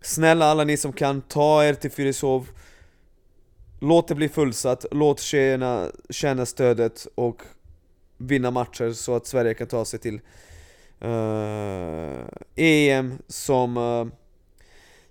snälla 0.00 0.46
alla 0.46 0.64
ni 0.64 0.76
som 0.76 0.92
kan, 0.92 1.22
ta 1.22 1.64
er 1.64 1.74
till 1.74 1.90
Fyrishov. 1.90 2.48
Låt 3.80 4.08
det 4.08 4.14
bli 4.14 4.28
fullsatt, 4.28 4.86
låt 4.90 5.20
tjejerna 5.20 5.88
känna 6.10 6.46
stödet 6.46 7.06
och 7.14 7.42
vinna 8.18 8.50
matcher 8.50 8.92
så 8.92 9.14
att 9.14 9.26
Sverige 9.26 9.54
kan 9.54 9.66
ta 9.66 9.84
sig 9.84 9.98
till 9.98 10.20
eh, 11.00 11.10
uh, 11.10 12.24
EM 12.56 13.18
som 13.28 13.76
uh, 13.76 14.06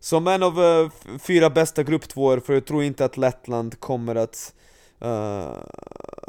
som 0.01 0.27
en 0.27 0.43
av 0.43 0.59
uh, 0.59 0.89
fyra 1.19 1.49
bästa 1.49 1.83
grupptvåor, 1.83 2.39
för 2.39 2.53
jag 2.53 2.65
tror 2.65 2.83
inte 2.83 3.05
att 3.05 3.17
Lettland 3.17 3.79
kommer 3.79 4.15
att 4.15 4.53
uh, 5.05 5.53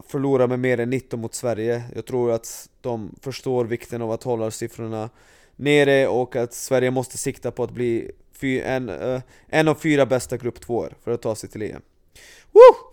förlora 0.07 0.47
med 0.47 0.59
mer 0.59 0.81
än 0.81 0.91
19 0.91 1.21
mot 1.21 1.35
Sverige. 1.35 1.83
Jag 1.95 2.07
tror 2.07 2.33
att 2.33 2.69
de 2.81 3.15
förstår 3.21 3.65
vikten 3.65 4.03
av 4.03 4.11
att 4.11 4.23
hålla 4.23 4.51
siffrorna 4.51 5.11
nere 5.57 6.09
och 6.09 6.37
att 6.37 6.55
Sverige 6.55 6.91
måste 6.91 7.19
sikta 7.19 7.51
på 7.51 7.65
att 7.65 7.71
bli 7.71 8.11
en, 8.43 8.89
uh, 8.91 9.21
en 9.49 9.69
av 9.69 9.75
fyra 9.75 10.07
bästa 10.07 10.37
grupptvåor 10.37 10.95
för 11.05 11.11
att 11.11 11.23
ta 11.23 11.35
sig 11.35 11.49
till 11.49 11.63
EM. 11.63 11.83
Woo! 12.53 12.93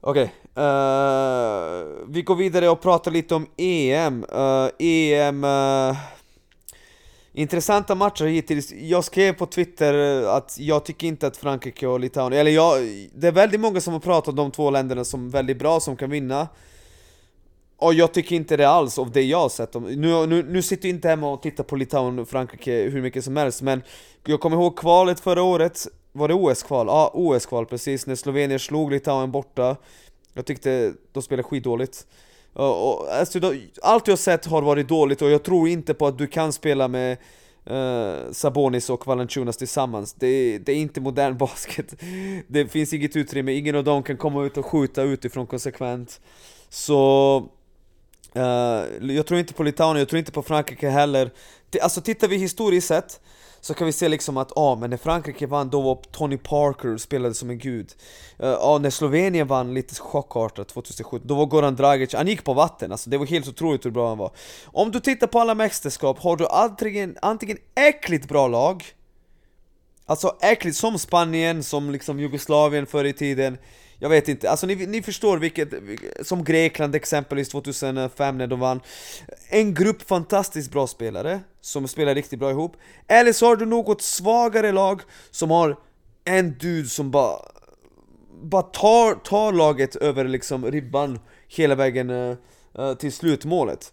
Okej, 0.00 0.34
okay. 0.52 0.64
uh, 0.64 2.06
vi 2.08 2.22
går 2.22 2.36
vidare 2.36 2.68
och 2.68 2.80
pratar 2.80 3.10
lite 3.10 3.34
om 3.34 3.46
EM. 3.56 4.24
Uh, 4.24 4.68
EM... 4.78 5.44
Uh, 5.44 5.96
intressanta 7.32 7.94
matcher 7.94 8.24
hittills. 8.24 8.72
Jag 8.72 9.04
skrev 9.04 9.32
på 9.32 9.46
Twitter 9.46 10.22
eh, 10.22 10.34
att 10.34 10.56
jag 10.58 10.84
tycker 10.84 11.06
inte 11.06 11.26
att 11.26 11.36
Frankrike 11.36 11.86
och 11.86 12.00
Litauen, 12.00 12.32
eller 12.32 12.50
jag, 12.50 12.82
det 13.14 13.28
är 13.28 13.32
väldigt 13.32 13.60
många 13.60 13.80
som 13.80 13.92
har 13.92 14.00
pratat 14.00 14.28
om 14.28 14.36
de 14.36 14.50
två 14.50 14.70
länderna 14.70 15.04
som 15.04 15.30
väldigt 15.30 15.58
bra, 15.58 15.80
som 15.80 15.96
kan 15.96 16.10
vinna. 16.10 16.48
Och 17.76 17.94
jag 17.94 18.14
tycker 18.14 18.36
inte 18.36 18.56
det 18.56 18.68
alls 18.68 18.98
av 18.98 19.10
det 19.10 19.22
jag 19.22 19.38
har 19.38 19.48
sett. 19.48 19.74
Nu, 19.74 20.26
nu, 20.26 20.42
nu 20.42 20.62
sitter 20.62 20.88
jag 20.88 20.96
inte 20.96 21.08
hemma 21.08 21.32
och 21.32 21.42
tittar 21.42 21.64
på 21.64 21.76
Litauen 21.76 22.18
och 22.18 22.28
Frankrike 22.28 22.72
hur 22.72 23.02
mycket 23.02 23.24
som 23.24 23.36
helst, 23.36 23.62
men 23.62 23.82
jag 24.26 24.40
kommer 24.40 24.56
ihåg 24.56 24.78
kvalet 24.78 25.20
förra 25.20 25.42
året, 25.42 25.86
var 26.12 26.28
det 26.28 26.34
OS-kval? 26.34 26.86
Ja, 26.86 27.10
OS-kval 27.14 27.66
precis, 27.66 28.06
när 28.06 28.14
Slovenien 28.14 28.58
slog 28.58 28.92
Litauen 28.92 29.32
borta 29.32 29.76
Jag 30.32 30.46
tyckte 30.46 30.92
de 31.12 31.22
spelade 31.22 31.42
skitdåligt 31.42 32.06
och, 32.52 32.88
och, 32.88 33.14
alltså, 33.14 33.40
då, 33.40 33.54
Allt 33.82 34.08
jag 34.08 34.18
sett 34.18 34.46
har 34.46 34.62
varit 34.62 34.88
dåligt 34.88 35.22
och 35.22 35.30
jag 35.30 35.42
tror 35.42 35.68
inte 35.68 35.94
på 35.94 36.06
att 36.06 36.18
du 36.18 36.26
kan 36.26 36.52
spela 36.52 36.88
med 36.88 37.18
uh, 37.70 38.32
Sabonis 38.32 38.90
och 38.90 39.06
Valanciunas 39.06 39.56
tillsammans. 39.56 40.12
Det, 40.12 40.58
det, 40.58 40.72
är 40.72 40.76
inte 40.76 41.00
modern 41.00 41.36
basket. 41.38 41.94
Det 42.46 42.66
finns 42.66 42.92
inget 42.92 43.16
utrymme, 43.16 43.52
ingen 43.52 43.76
av 43.76 43.84
dem 43.84 44.02
kan 44.02 44.16
komma 44.16 44.44
ut 44.44 44.56
och 44.56 44.66
skjuta 44.66 45.02
utifrån 45.02 45.46
konsekvent. 45.46 46.20
Så... 46.68 47.48
Uh, 48.36 49.12
jag 49.12 49.26
tror 49.26 49.40
inte 49.40 49.54
på 49.54 49.62
Litauen, 49.62 49.98
jag 49.98 50.08
tror 50.08 50.18
inte 50.18 50.32
på 50.32 50.42
Frankrike 50.42 50.88
heller. 50.88 51.30
Alltså 51.82 52.00
tittar 52.00 52.28
vi 52.28 52.36
historiskt 52.36 52.88
sett 52.88 53.20
så 53.64 53.74
kan 53.74 53.86
vi 53.86 53.92
se 53.92 54.08
liksom 54.08 54.36
att 54.36 54.52
ja, 54.56 54.62
ah, 54.62 54.76
men 54.76 54.90
när 54.90 54.96
Frankrike 54.96 55.46
vann 55.46 55.70
då 55.70 55.80
var 55.80 55.94
Tony 55.94 56.36
Parker 56.36 56.96
spelade 56.96 57.34
som 57.34 57.50
en 57.50 57.58
gud. 57.58 57.92
Eh, 58.38 58.48
ja, 58.48 58.54
uh, 58.54 58.58
ah, 58.60 58.78
när 58.78 58.90
Slovenien 58.90 59.46
vann 59.46 59.74
lite 59.74 59.94
chockartat 59.94 60.68
2017, 60.68 61.28
då 61.28 61.34
var 61.34 61.46
Goran 61.46 61.76
Dragic, 61.76 62.14
han 62.14 62.26
gick 62.26 62.44
på 62.44 62.54
vatten 62.54 62.92
alltså, 62.92 63.10
det 63.10 63.18
var 63.18 63.26
helt 63.26 63.48
otroligt 63.48 63.86
hur 63.86 63.90
bra 63.90 64.08
han 64.08 64.18
var. 64.18 64.30
Om 64.66 64.90
du 64.90 65.00
tittar 65.00 65.26
på 65.26 65.40
alla 65.40 65.54
mästerskap 65.54 66.18
har 66.18 66.36
du 66.36 66.46
antingen, 66.46 67.16
antingen 67.22 67.58
äckligt 67.74 68.28
bra 68.28 68.48
lag 68.48 68.84
Alltså 70.06 70.36
äckligt 70.42 70.76
som 70.76 70.98
Spanien, 70.98 71.62
som 71.62 71.90
liksom 71.90 72.20
Jugoslavien 72.20 72.86
förr 72.86 73.04
i 73.04 73.12
tiden 73.12 73.58
jag 74.02 74.08
vet 74.08 74.28
inte, 74.28 74.50
alltså 74.50 74.66
ni, 74.66 74.86
ni 74.86 75.02
förstår 75.02 75.38
vilket, 75.38 75.68
som 76.22 76.44
Grekland 76.44 76.94
exempelvis 76.94 77.48
2005 77.48 78.38
när 78.38 78.46
de 78.46 78.60
vann. 78.60 78.80
En 79.48 79.74
grupp 79.74 80.02
fantastiskt 80.02 80.72
bra 80.72 80.86
spelare, 80.86 81.40
som 81.60 81.88
spelar 81.88 82.14
riktigt 82.14 82.38
bra 82.38 82.50
ihop. 82.50 82.76
Eller 83.08 83.32
så 83.32 83.46
har 83.46 83.56
du 83.56 83.66
något 83.66 84.02
svagare 84.02 84.72
lag 84.72 85.00
som 85.30 85.50
har 85.50 85.76
en 86.24 86.58
dude 86.58 86.88
som 86.88 87.10
bara 87.10 87.38
bara 88.42 88.62
tar, 88.62 89.14
tar 89.14 89.52
laget 89.52 89.96
över 89.96 90.24
liksom 90.24 90.70
ribban 90.70 91.18
hela 91.48 91.74
vägen 91.74 92.10
uh, 92.10 92.36
till 92.98 93.12
slutmålet 93.12 93.92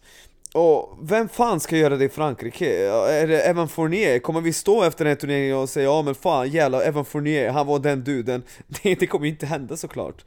och 0.54 0.98
vem 1.02 1.30
fan 1.30 1.60
ska 1.60 1.78
göra 1.78 1.98
det 1.98 2.06
i 2.06 2.10
Frankrike? 2.10 2.88
Är 2.90 3.28
det 3.28 3.42
Evan 3.42 3.70
Fournier? 3.70 4.20
Kommer 4.20 4.42
vi 4.42 4.54
stå 4.54 4.84
efter 4.84 5.06
den 5.06 5.12
här 5.12 5.20
turneringen 5.20 5.58
och 5.58 5.70
säga 5.70 5.86
ja 5.86 6.02
men 6.02 6.16
fan 6.16 6.50
jävla 6.50 6.84
Evan 6.84 7.06
Fournier, 7.06 7.50
han 7.50 7.68
var 7.68 7.80
den 7.80 8.04
duden? 8.04 8.44
Det, 8.68 8.96
det 8.96 9.08
kommer 9.08 9.26
inte 9.26 9.46
hända 9.46 9.78
såklart 9.78 10.26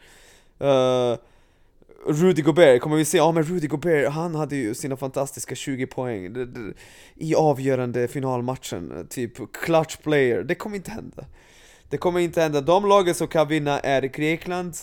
uh, 0.63 1.17
Rudy 2.07 2.43
Gobert, 2.43 2.83
kommer 2.83 2.97
vi 2.97 3.05
säga 3.05 3.23
ja 3.23 3.33
men 3.33 3.43
Rudy 3.43 3.67
Gobert, 3.67 4.13
han 4.13 4.35
hade 4.35 4.57
ju 4.57 4.75
sina 4.75 4.97
fantastiska 4.97 5.55
20 5.55 5.87
poäng 5.87 6.37
i 7.15 7.35
avgörande 7.35 8.09
finalmatchen, 8.09 9.07
typ 9.11 9.53
clutch 9.53 9.97
player, 9.97 10.43
det 10.43 10.55
kommer 10.55 10.77
inte 10.77 10.91
hända 10.91 11.25
Det 11.89 11.99
kommer 11.99 12.21
inte 12.21 12.41
hända, 12.41 12.61
de 12.61 12.89
lagen 12.89 13.15
som 13.15 13.29
kan 13.29 13.49
vinna 13.49 13.81
är 13.81 14.03
Grekland 14.03 14.77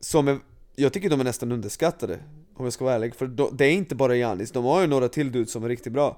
Som 0.00 0.28
är, 0.28 0.38
jag 0.76 0.92
tycker 0.92 1.10
de 1.10 1.20
är 1.20 1.24
nästan 1.24 1.52
underskattade 1.52 2.18
om 2.56 2.64
jag 2.64 2.72
ska 2.72 2.84
vara 2.84 2.94
ärlig, 2.94 3.14
för 3.14 3.26
det 3.56 3.64
är 3.64 3.70
inte 3.70 3.94
bara 3.94 4.16
Janis, 4.16 4.52
de 4.52 4.64
har 4.64 4.80
ju 4.80 4.86
några 4.86 5.08
till 5.08 5.32
dudes 5.32 5.52
som 5.52 5.64
är 5.64 5.68
riktigt 5.68 5.92
bra. 5.92 6.16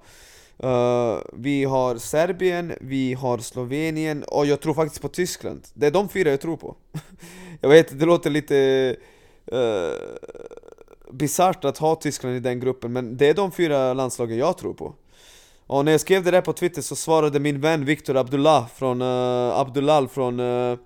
Uh, 0.65 1.19
Vi 1.33 1.65
har 1.65 1.97
Serbien, 1.97 2.73
vi 2.81 3.15
har 3.15 3.39
Slovenien 3.39 4.23
och 4.23 4.47
jag 4.47 4.61
tror 4.61 4.75
faktiskt 4.75 5.03
på 5.03 5.09
Tyskland. 5.09 5.61
Det 5.75 5.87
är 5.87 5.91
de 5.91 6.09
fyra 6.09 6.31
jag 6.31 6.41
tror 6.41 6.57
på. 6.57 6.77
Jag 7.61 7.69
vet, 7.69 7.99
det 7.99 8.07
låter 8.07 8.31
lite 8.31 8.97
uh, 9.53 9.93
bisarrt 11.13 11.65
att 11.65 11.79
ha 11.79 11.95
Tyskland 11.95 12.37
i 12.37 12.41
den 12.41 12.61
gruppen, 12.61 12.93
men 12.93 13.17
det 13.17 13.29
är 13.29 13.35
de 13.35 13.53
fyra 13.53 13.95
landslagen 13.95 14.39
jag 14.39 14.59
tror 14.59 14.75
på. 14.75 14.95
Och 15.67 15.85
när 15.85 15.93
jag 15.93 16.01
skrev 16.01 16.25
det 16.25 16.31
där 16.31 16.41
på 16.41 16.53
Twitter 16.53 16.83
så 16.83 16.97
svarade 16.97 17.41
min 17.41 17.61
vän 17.61 17.85
Viktor 17.85 18.17
Abdullah 18.17 18.69
från, 18.69 19.03
eh, 19.03 19.07
uh, 19.07 19.59
Abdullah 19.59 20.09
från 20.09 20.41
uh, 20.41 20.79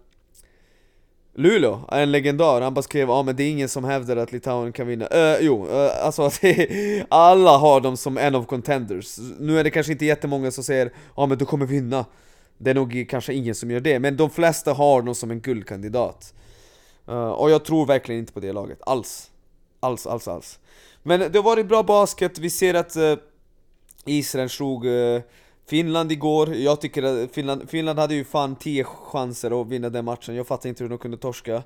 Luleå, 1.35 1.81
en 1.93 2.13
legendar, 2.13 2.61
han 2.61 2.75
bara 2.75 2.83
skrev 2.83 3.09
ja 3.09 3.15
ah, 3.15 3.23
men 3.23 3.37
det 3.37 3.43
är 3.43 3.51
ingen 3.51 3.69
som 3.69 3.85
hävdar 3.85 4.17
att 4.17 4.33
Litauen 4.33 4.73
kan 4.73 4.87
vinna. 4.87 5.05
Uh, 5.05 5.37
Jo, 5.41 5.67
uh, 5.67 6.05
alltså 6.07 6.23
att 6.23 6.41
alla 7.09 7.57
har 7.57 7.81
dem 7.81 7.97
som 7.97 8.19
en 8.19 8.35
av 8.35 8.45
contenders. 8.45 9.19
Nu 9.39 9.59
är 9.59 9.65
det 9.65 9.71
kanske 9.71 9.93
inte 9.93 10.05
jättemånga 10.05 10.51
som 10.51 10.65
säger 10.65 10.87
ja 10.87 10.93
ah, 11.15 11.27
men 11.27 11.39
du 11.39 11.45
kommer 11.45 11.67
vinna. 11.67 12.05
Det 12.59 12.71
är 12.71 12.75
nog 12.75 13.07
kanske 13.09 13.35
ingen 13.35 13.55
som 13.55 13.71
gör 13.71 13.81
det, 13.81 13.99
men 13.99 14.17
de 14.17 14.31
flesta 14.31 14.73
har 14.73 15.03
dem 15.03 15.15
som 15.15 15.31
en 15.31 15.41
guldkandidat. 15.41 16.35
Uh, 17.09 17.31
Och 17.31 17.51
jag 17.51 17.65
tror 17.65 17.87
verkligen 17.87 18.19
inte 18.19 18.33
på 18.33 18.41
det 18.41 18.53
laget, 18.53 18.79
alls. 18.87 19.31
Alls, 19.81 20.07
alls, 20.07 20.29
alls. 20.29 20.59
Men 21.03 21.21
det 21.21 21.39
har 21.39 21.43
varit 21.43 21.69
bra 21.69 21.83
basket, 21.83 22.39
vi 22.39 22.51
ser 22.51 22.75
att 22.75 22.97
Israel 24.05 24.49
slog 24.49 24.87
Finland 25.67 26.13
igår, 26.13 26.55
jag 26.55 26.81
tycker 26.81 27.03
att 27.03 27.31
Finland, 27.33 27.71
Finland 27.71 27.99
hade 27.99 28.15
ju 28.15 28.25
fan 28.25 28.57
10 28.57 28.85
chanser 28.85 29.61
att 29.61 29.67
vinna 29.67 29.91
den 29.91 30.05
matchen, 30.05 30.35
jag 30.35 30.47
fattar 30.47 30.69
inte 30.69 30.85
hur 30.85 30.89
de 30.89 30.99
kunde 30.99 31.17
torska. 31.17 31.63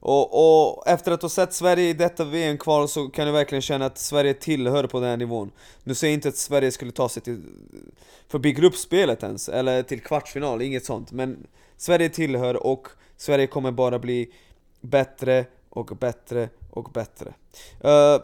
Och, 0.00 0.68
och 0.68 0.88
efter 0.88 1.12
att 1.12 1.22
ha 1.22 1.28
sett 1.28 1.52
Sverige 1.52 1.88
i 1.88 1.92
detta 1.92 2.24
VM-kval 2.24 2.88
så 2.88 3.08
kan 3.08 3.26
jag 3.26 3.32
verkligen 3.32 3.62
känna 3.62 3.86
att 3.86 3.98
Sverige 3.98 4.34
tillhör 4.34 4.86
på 4.86 5.00
den 5.00 5.08
här 5.08 5.16
nivån. 5.16 5.50
Nu 5.84 5.94
säger 5.94 6.12
jag 6.12 6.16
inte 6.16 6.28
att 6.28 6.36
Sverige 6.36 6.72
skulle 6.72 6.92
ta 6.92 7.08
sig 7.08 7.22
till 7.22 7.42
förbi 8.28 8.52
gruppspelet 8.52 9.22
ens, 9.22 9.48
eller 9.48 9.82
till 9.82 10.00
kvartsfinal, 10.00 10.62
inget 10.62 10.84
sånt. 10.84 11.12
Men 11.12 11.46
Sverige 11.76 12.08
tillhör 12.08 12.66
och 12.66 12.88
Sverige 13.16 13.46
kommer 13.46 13.70
bara 13.70 13.98
bli 13.98 14.32
bättre 14.80 15.46
och 15.70 15.86
bättre 15.86 16.48
och 16.70 16.90
bättre. 16.92 17.34
Uh, 17.84 18.22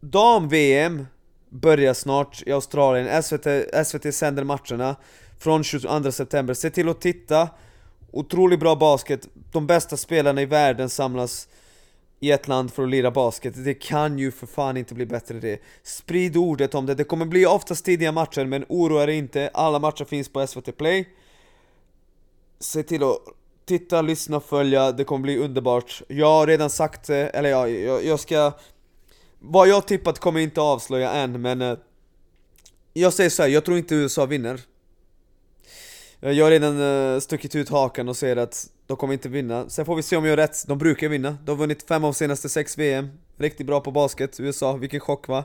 Dam-VM 0.00 1.06
börjar 1.50 1.94
snart 1.94 2.42
i 2.46 2.52
Australien, 2.52 3.22
SVT, 3.22 3.46
SVT 3.86 4.14
sänder 4.14 4.44
matcherna 4.44 4.96
från 5.38 5.64
22 5.64 6.12
september, 6.12 6.54
se 6.54 6.70
till 6.70 6.88
att 6.88 7.00
titta. 7.00 7.48
Otroligt 8.12 8.60
bra 8.60 8.76
basket, 8.76 9.28
de 9.52 9.66
bästa 9.66 9.96
spelarna 9.96 10.42
i 10.42 10.46
världen 10.46 10.88
samlas 10.88 11.48
i 12.20 12.30
ett 12.30 12.48
land 12.48 12.72
för 12.72 12.82
att 12.82 12.90
lira 12.90 13.10
basket, 13.10 13.64
det 13.64 13.74
kan 13.74 14.18
ju 14.18 14.30
för 14.30 14.46
fan 14.46 14.76
inte 14.76 14.94
bli 14.94 15.06
bättre 15.06 15.40
det. 15.40 15.60
Sprid 15.82 16.36
ordet 16.36 16.74
om 16.74 16.86
det, 16.86 16.94
det 16.94 17.04
kommer 17.04 17.26
bli 17.26 17.46
oftast 17.46 17.84
tidiga 17.84 18.12
matcher 18.12 18.44
men 18.44 18.64
oroa 18.68 19.02
er 19.02 19.08
inte, 19.08 19.50
alla 19.54 19.78
matcher 19.78 20.04
finns 20.04 20.28
på 20.28 20.46
SVT 20.46 20.76
Play. 20.76 21.08
Se 22.58 22.82
till 22.82 23.02
att 23.02 23.18
titta, 23.64 24.02
lyssna, 24.02 24.40
följa, 24.40 24.92
det 24.92 25.04
kommer 25.04 25.22
bli 25.22 25.38
underbart. 25.38 26.02
Jag 26.08 26.26
har 26.26 26.46
redan 26.46 26.70
sagt 26.70 27.06
det, 27.06 27.28
eller 27.28 27.50
ja, 27.50 27.68
jag, 27.68 28.04
jag 28.04 28.20
ska 28.20 28.52
vad 29.40 29.68
jag 29.68 29.86
tippat 29.86 30.18
kommer 30.18 30.40
jag 30.40 30.46
inte 30.46 30.60
avslöja 30.60 31.10
än, 31.10 31.42
men 31.42 31.62
eh, 31.62 31.78
Jag 32.92 33.12
säger 33.12 33.30
så 33.30 33.42
här, 33.42 33.48
jag 33.48 33.64
tror 33.64 33.78
inte 33.78 33.94
USA 33.94 34.26
vinner. 34.26 34.60
Eh, 36.20 36.30
jag 36.30 36.44
har 36.44 36.50
redan 36.50 36.80
eh, 36.80 37.20
stuckit 37.20 37.54
ut 37.54 37.68
hakan 37.68 38.08
och 38.08 38.16
säger 38.16 38.36
att 38.36 38.70
de 38.86 38.96
kommer 38.96 39.12
inte 39.12 39.28
vinna. 39.28 39.68
Sen 39.68 39.86
får 39.86 39.96
vi 39.96 40.02
se 40.02 40.16
om 40.16 40.24
jag 40.24 40.32
har 40.32 40.36
rätt, 40.36 40.64
de 40.66 40.78
brukar 40.78 41.08
vinna. 41.08 41.36
De 41.44 41.50
har 41.50 41.56
vunnit 41.56 41.82
fem 41.88 42.04
av 42.04 42.12
senaste 42.12 42.48
sex 42.48 42.78
VM 42.78 43.08
Riktigt 43.40 43.66
bra 43.66 43.80
på 43.80 43.90
basket, 43.90 44.40
USA, 44.40 44.72
vilken 44.72 45.00
chock 45.00 45.28
va? 45.28 45.44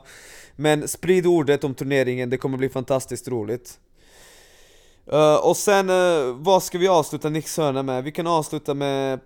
Men 0.56 0.88
sprid 0.88 1.26
ordet 1.26 1.64
om 1.64 1.74
turneringen, 1.74 2.30
det 2.30 2.36
kommer 2.36 2.58
bli 2.58 2.68
fantastiskt 2.68 3.28
roligt. 3.28 3.78
Uh, 5.12 5.34
Och 5.34 5.56
sen, 5.56 5.90
uh, 5.90 6.34
vad 6.34 6.62
ska 6.62 6.78
vi 6.78 6.88
avsluta 6.88 7.28
Nicks 7.28 7.56
hörna 7.56 7.82
med? 7.82 8.04
Vi 8.04 8.12
kan 8.12 8.26
avsluta 8.26 8.74
med... 8.74 9.20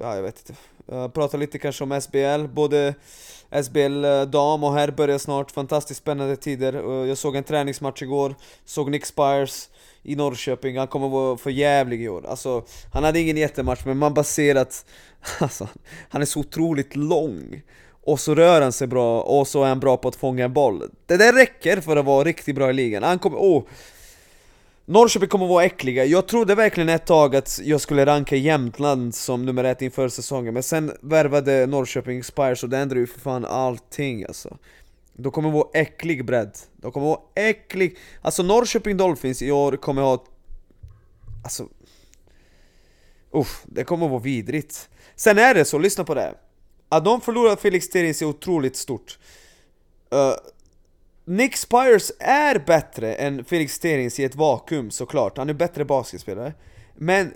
Ja, 0.00 0.14
jag 0.14 0.22
vet 0.22 0.38
inte 0.38 0.60
uh, 0.92 1.08
Prata 1.08 1.36
lite 1.36 1.58
kanske 1.58 1.84
om 1.84 2.00
SBL, 2.00 2.46
både 2.52 2.94
SBL 3.50 4.04
dam 4.30 4.64
och 4.64 4.72
herr 4.72 4.90
börjar 4.90 5.18
snart, 5.18 5.50
fantastiskt 5.50 6.00
spännande 6.00 6.36
tider. 6.36 6.72
Eh, 6.72 7.08
jag 7.08 7.18
såg 7.18 7.36
en 7.36 7.44
träningsmatch 7.44 8.02
igår, 8.02 8.34
såg 8.64 8.90
Nick 8.90 9.06
Spires 9.06 9.70
i 10.02 10.16
Norrköping, 10.16 10.78
han 10.78 10.88
kommer 10.88 11.08
vara 11.08 11.36
för 11.36 11.50
jävlig 11.50 12.02
i 12.02 12.08
år. 12.08 12.26
Alltså, 12.26 12.64
han 12.92 13.04
hade 13.04 13.20
ingen 13.20 13.36
jättematch, 13.36 13.80
men 13.84 13.98
man 13.98 14.14
bara 14.14 14.24
ser 14.24 14.54
att 14.54 14.86
alltså, 15.38 15.68
han 16.08 16.22
är 16.22 16.26
så 16.26 16.40
otroligt 16.40 16.96
lång. 16.96 17.62
Och 18.04 18.20
så 18.20 18.34
rör 18.34 18.60
han 18.60 18.72
sig 18.72 18.86
bra, 18.86 19.20
och 19.20 19.48
så 19.48 19.64
är 19.64 19.68
han 19.68 19.80
bra 19.80 19.96
på 19.96 20.08
att 20.08 20.16
fånga 20.16 20.44
en 20.44 20.52
boll. 20.52 20.82
Det 21.06 21.16
där 21.16 21.32
räcker 21.32 21.80
för 21.80 21.96
att 21.96 22.04
vara 22.04 22.24
riktigt 22.24 22.54
bra 22.54 22.70
i 22.70 22.72
ligan. 22.72 23.02
Han 23.02 23.18
kommer, 23.18 23.38
oh, 23.38 23.64
Norrköping 24.90 25.28
kommer 25.28 25.46
vara 25.46 25.64
äckliga, 25.64 26.04
jag 26.04 26.28
trodde 26.28 26.54
verkligen 26.54 26.88
ett 26.88 27.06
tag 27.06 27.36
att 27.36 27.60
jag 27.64 27.80
skulle 27.80 28.06
ranka 28.06 28.36
Jämtland 28.36 29.14
som 29.14 29.44
nummer 29.44 29.64
ett 29.64 29.82
inför 29.82 30.08
säsongen 30.08 30.54
Men 30.54 30.62
sen 30.62 30.92
värvade 31.00 31.66
Norrköping 31.66 32.24
Spires 32.24 32.62
och 32.62 32.68
det 32.68 32.78
ändrade 32.78 33.00
ju 33.00 33.06
för 33.06 33.20
fan 33.20 33.44
allting 33.44 34.24
alltså 34.24 34.58
De 35.12 35.32
kommer 35.32 35.50
vara 35.50 35.68
äcklig 35.74 36.24
bredd, 36.24 36.58
de 36.76 36.92
kommer 36.92 37.06
vara 37.06 37.20
äcklig 37.34 37.98
Alltså 38.22 38.42
Norrköping 38.42 38.96
Dolphins 38.96 39.42
i 39.42 39.50
år 39.50 39.76
kommer 39.76 40.02
ha 40.02 40.24
Alltså 41.44 41.68
Uff, 43.32 43.62
det 43.66 43.84
kommer 43.84 44.06
att 44.06 44.10
vara 44.10 44.22
vidrigt. 44.22 44.88
Sen 45.16 45.38
är 45.38 45.54
det 45.54 45.64
så, 45.64 45.78
lyssna 45.78 46.04
på 46.04 46.14
det 46.14 46.20
här. 46.20 46.34
Att 46.88 47.04
de 47.04 47.20
förlorar 47.20 47.56
Felix 47.56 47.88
Therese 47.88 48.22
är 48.22 48.26
otroligt 48.26 48.76
stort. 48.76 49.18
Uh, 50.14 50.32
Nick 51.28 51.56
Spires 51.56 52.12
är 52.18 52.58
bättre 52.66 53.14
än 53.14 53.44
Felix 53.44 53.78
Terins 53.78 54.20
i 54.20 54.24
ett 54.24 54.34
vakuum 54.34 54.90
såklart, 54.90 55.38
han 55.38 55.48
är 55.48 55.54
bättre 55.54 55.84
basketspelare. 55.84 56.54
Men 56.96 57.32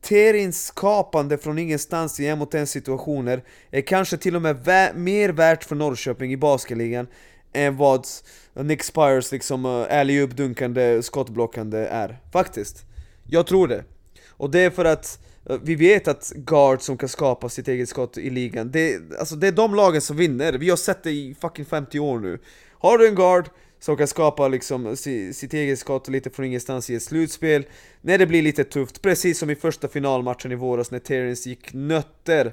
Terins 0.00 0.66
skapande 0.66 1.38
från 1.38 1.58
ingenstans 1.58 2.20
i 2.20 2.26
en 2.26 2.38
mot 2.38 2.54
en 2.54 2.66
situationer 2.66 3.42
är 3.70 3.80
kanske 3.80 4.16
till 4.16 4.36
och 4.36 4.42
med 4.42 4.64
vä 4.64 4.92
mer 4.94 5.28
värt 5.28 5.64
för 5.64 5.76
Norrköping 5.76 6.32
i 6.32 6.36
basketligan 6.36 7.06
än 7.52 7.76
vad 7.76 8.06
Nick 8.54 8.82
Spires 8.82 9.32
liksom 9.32 9.86
eh, 9.90 10.22
uh, 10.22 10.28
dunkande 10.28 11.02
skottblockande 11.02 11.78
är. 11.78 12.18
Faktiskt. 12.32 12.84
Jag 13.26 13.46
tror 13.46 13.68
det. 13.68 13.84
Och 14.28 14.50
det 14.50 14.60
är 14.60 14.70
för 14.70 14.84
att 14.84 15.18
uh, 15.50 15.56
vi 15.62 15.74
vet 15.74 16.08
att 16.08 16.32
guards 16.36 16.84
som 16.84 16.96
kan 16.96 17.08
skapa 17.08 17.48
sitt 17.48 17.68
eget 17.68 17.88
skott 17.88 18.18
i 18.18 18.30
ligan, 18.30 18.70
det, 18.70 19.00
alltså 19.18 19.36
det 19.36 19.48
är 19.48 19.52
de 19.52 19.74
lagen 19.74 20.00
som 20.00 20.16
vinner. 20.16 20.52
Vi 20.52 20.70
har 20.70 20.76
sett 20.76 21.02
det 21.02 21.10
i 21.10 21.36
fucking 21.40 21.64
50 21.64 21.98
år 21.98 22.18
nu. 22.18 22.38
Har 22.82 22.98
du 22.98 23.08
en 23.08 23.14
guard 23.14 23.48
som 23.78 23.96
kan 23.96 24.06
skapa 24.06 24.48
liksom 24.48 24.96
sitt 24.96 25.54
eget 25.54 25.78
skott 25.78 26.08
lite 26.08 26.30
från 26.30 26.46
ingenstans 26.46 26.90
i 26.90 26.94
ett 26.94 27.02
slutspel, 27.02 27.64
när 28.00 28.18
det 28.18 28.26
blir 28.26 28.42
lite 28.42 28.64
tufft, 28.64 29.02
precis 29.02 29.38
som 29.38 29.50
i 29.50 29.54
första 29.54 29.88
finalmatchen 29.88 30.52
i 30.52 30.54
våras 30.54 30.90
när 30.90 30.98
Terrence 30.98 31.48
gick 31.48 31.72
nötter 31.72 32.52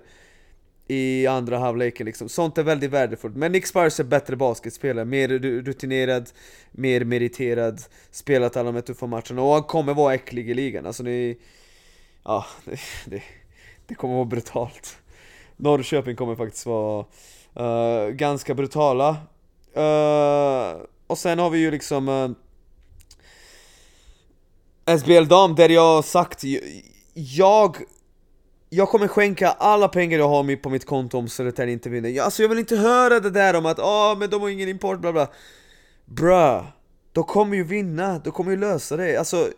i 0.87 1.27
andra 1.27 1.57
halvleken 1.57 2.05
liksom. 2.05 2.29
Sånt 2.29 2.57
är 2.57 2.63
väldigt 2.63 2.91
värdefullt. 2.91 3.35
Men 3.35 3.51
Nick 3.51 3.65
Spires 3.65 3.99
är 3.99 4.03
bättre 4.03 4.35
basketspelare, 4.35 5.05
mer 5.05 5.27
rutinerad, 5.61 6.29
mer 6.71 7.05
meriterad, 7.05 7.81
spelat 8.11 8.57
alla 8.57 8.65
de 8.65 8.75
här 8.75 8.81
tuffa 8.81 9.07
matcherna 9.07 9.41
och 9.41 9.53
han 9.53 9.63
kommer 9.63 9.93
vara 9.93 10.13
äcklig 10.13 10.49
i 10.49 10.53
ligan. 10.53 10.85
Alltså 10.85 11.03
ni... 11.03 11.37
Ja, 12.23 12.45
det, 12.65 12.79
det, 13.05 13.23
det 13.87 13.95
kommer 13.95 14.15
vara 14.15 14.25
brutalt. 14.25 14.97
Norrköping 15.57 16.15
kommer 16.15 16.35
faktiskt 16.35 16.65
vara 16.65 17.05
uh, 17.59 18.09
ganska 18.09 18.53
brutala. 18.53 19.17
Uh, 19.77 20.81
och 21.07 21.17
sen 21.17 21.39
har 21.39 21.49
vi 21.49 21.59
ju 21.59 21.71
liksom 21.71 22.09
eh, 22.09 22.29
uh, 24.93 24.99
SBL 24.99 25.25
Dam 25.27 25.55
där 25.55 25.69
jag 25.69 26.05
sagt, 26.05 26.43
jag 27.13 27.77
jag 28.69 28.89
kommer 28.89 29.07
skänka 29.07 29.49
alla 29.49 29.87
pengar 29.87 30.19
jag 30.19 30.29
har 30.29 30.55
på 30.55 30.69
mitt 30.69 30.85
konto 30.85 31.17
om 31.17 31.29
Södertälje 31.29 31.73
inte 31.73 31.89
vinner. 31.89 32.21
Alltså 32.21 32.41
jag 32.41 32.49
vill 32.49 32.59
inte 32.59 32.75
höra 32.75 33.19
det 33.19 33.29
där 33.29 33.55
om 33.55 33.65
att 33.65 33.79
ah, 33.79 34.15
men 34.19 34.29
de 34.29 34.41
har 34.41 34.49
ingen 34.49 34.69
import 34.69 34.99
bla 34.99 35.13
bla. 35.13 35.27
Bruh, 36.05 36.63
de 37.11 37.23
kommer 37.23 37.57
ju 37.57 37.63
vinna, 37.63 38.19
de 38.19 38.31
kommer 38.31 38.51
ju 38.51 38.57
lösa 38.57 38.97
det. 38.97 39.17
Alltså, 39.17 39.49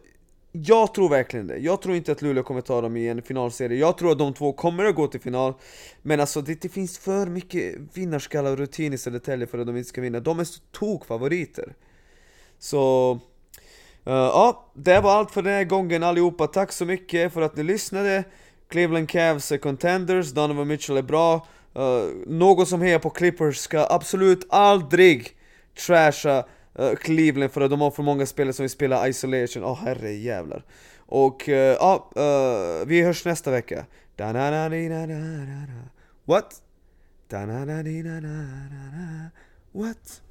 jag 0.51 0.93
tror 0.93 1.09
verkligen 1.09 1.47
det. 1.47 1.57
Jag 1.57 1.81
tror 1.81 1.95
inte 1.95 2.12
att 2.12 2.21
Luleå 2.21 2.43
kommer 2.43 2.62
ta 2.62 2.81
dem 2.81 2.97
i 2.97 3.07
en 3.07 3.21
finalserie. 3.21 3.77
Jag 3.77 3.97
tror 3.97 4.12
att 4.12 4.17
de 4.17 4.33
två 4.33 4.53
kommer 4.53 4.85
att 4.85 4.95
gå 4.95 5.07
till 5.07 5.19
final. 5.19 5.53
Men 6.01 6.19
alltså 6.19 6.41
det, 6.41 6.62
det 6.62 6.69
finns 6.69 6.97
för 6.99 7.25
mycket 7.25 7.75
vinnarskalle 7.93 8.49
och 8.49 8.57
rutin 8.57 8.93
i 8.93 8.97
Södertälje 8.97 9.47
för 9.47 9.57
att 9.57 9.67
de 9.67 9.77
inte 9.77 9.89
ska 9.89 10.01
vinna. 10.01 10.19
De 10.19 10.39
är 10.39 10.43
så 10.43 10.62
tokfavoriter. 10.71 11.73
Så... 12.59 13.12
Uh, 14.07 14.13
ja, 14.13 14.71
det 14.73 14.99
var 14.99 15.12
allt 15.12 15.31
för 15.31 15.41
den 15.41 15.53
här 15.53 15.63
gången 15.63 16.03
allihopa. 16.03 16.47
Tack 16.47 16.71
så 16.71 16.85
mycket 16.85 17.33
för 17.33 17.41
att 17.41 17.57
ni 17.57 17.63
lyssnade. 17.63 18.23
Cleveland 18.69 19.09
Cavs 19.09 19.51
är 19.51 19.57
contenders, 19.57 20.31
Donovan 20.31 20.67
Mitchell 20.67 20.97
är 20.97 21.01
bra. 21.01 21.47
Uh, 21.77 22.03
någon 22.27 22.65
som 22.65 22.81
hejar 22.81 22.99
på 22.99 23.09
Clippers 23.09 23.57
ska 23.57 23.88
absolut 23.89 24.45
aldrig 24.49 25.35
trasha 25.85 26.45
uh, 26.79 26.95
Cleveland 26.95 27.51
för 27.51 27.61
att 27.61 27.69
de 27.69 27.81
har 27.81 27.91
för 27.91 28.03
många 28.03 28.25
spelare 28.25 28.53
som 28.53 28.63
vill 28.63 28.69
spela 28.69 29.07
isolation. 29.07 29.63
Åh 29.63 29.71
oh, 29.71 29.77
herre 29.85 30.11
jävlar. 30.11 30.63
Och 30.97 31.47
uh, 31.47 31.55
ja, 31.55 32.11
uh, 32.17 32.87
vi 32.87 33.01
hörs 33.01 33.25
nästa 33.25 33.51
vecka. 33.51 33.85
What? 36.25 36.61
What? 39.71 40.21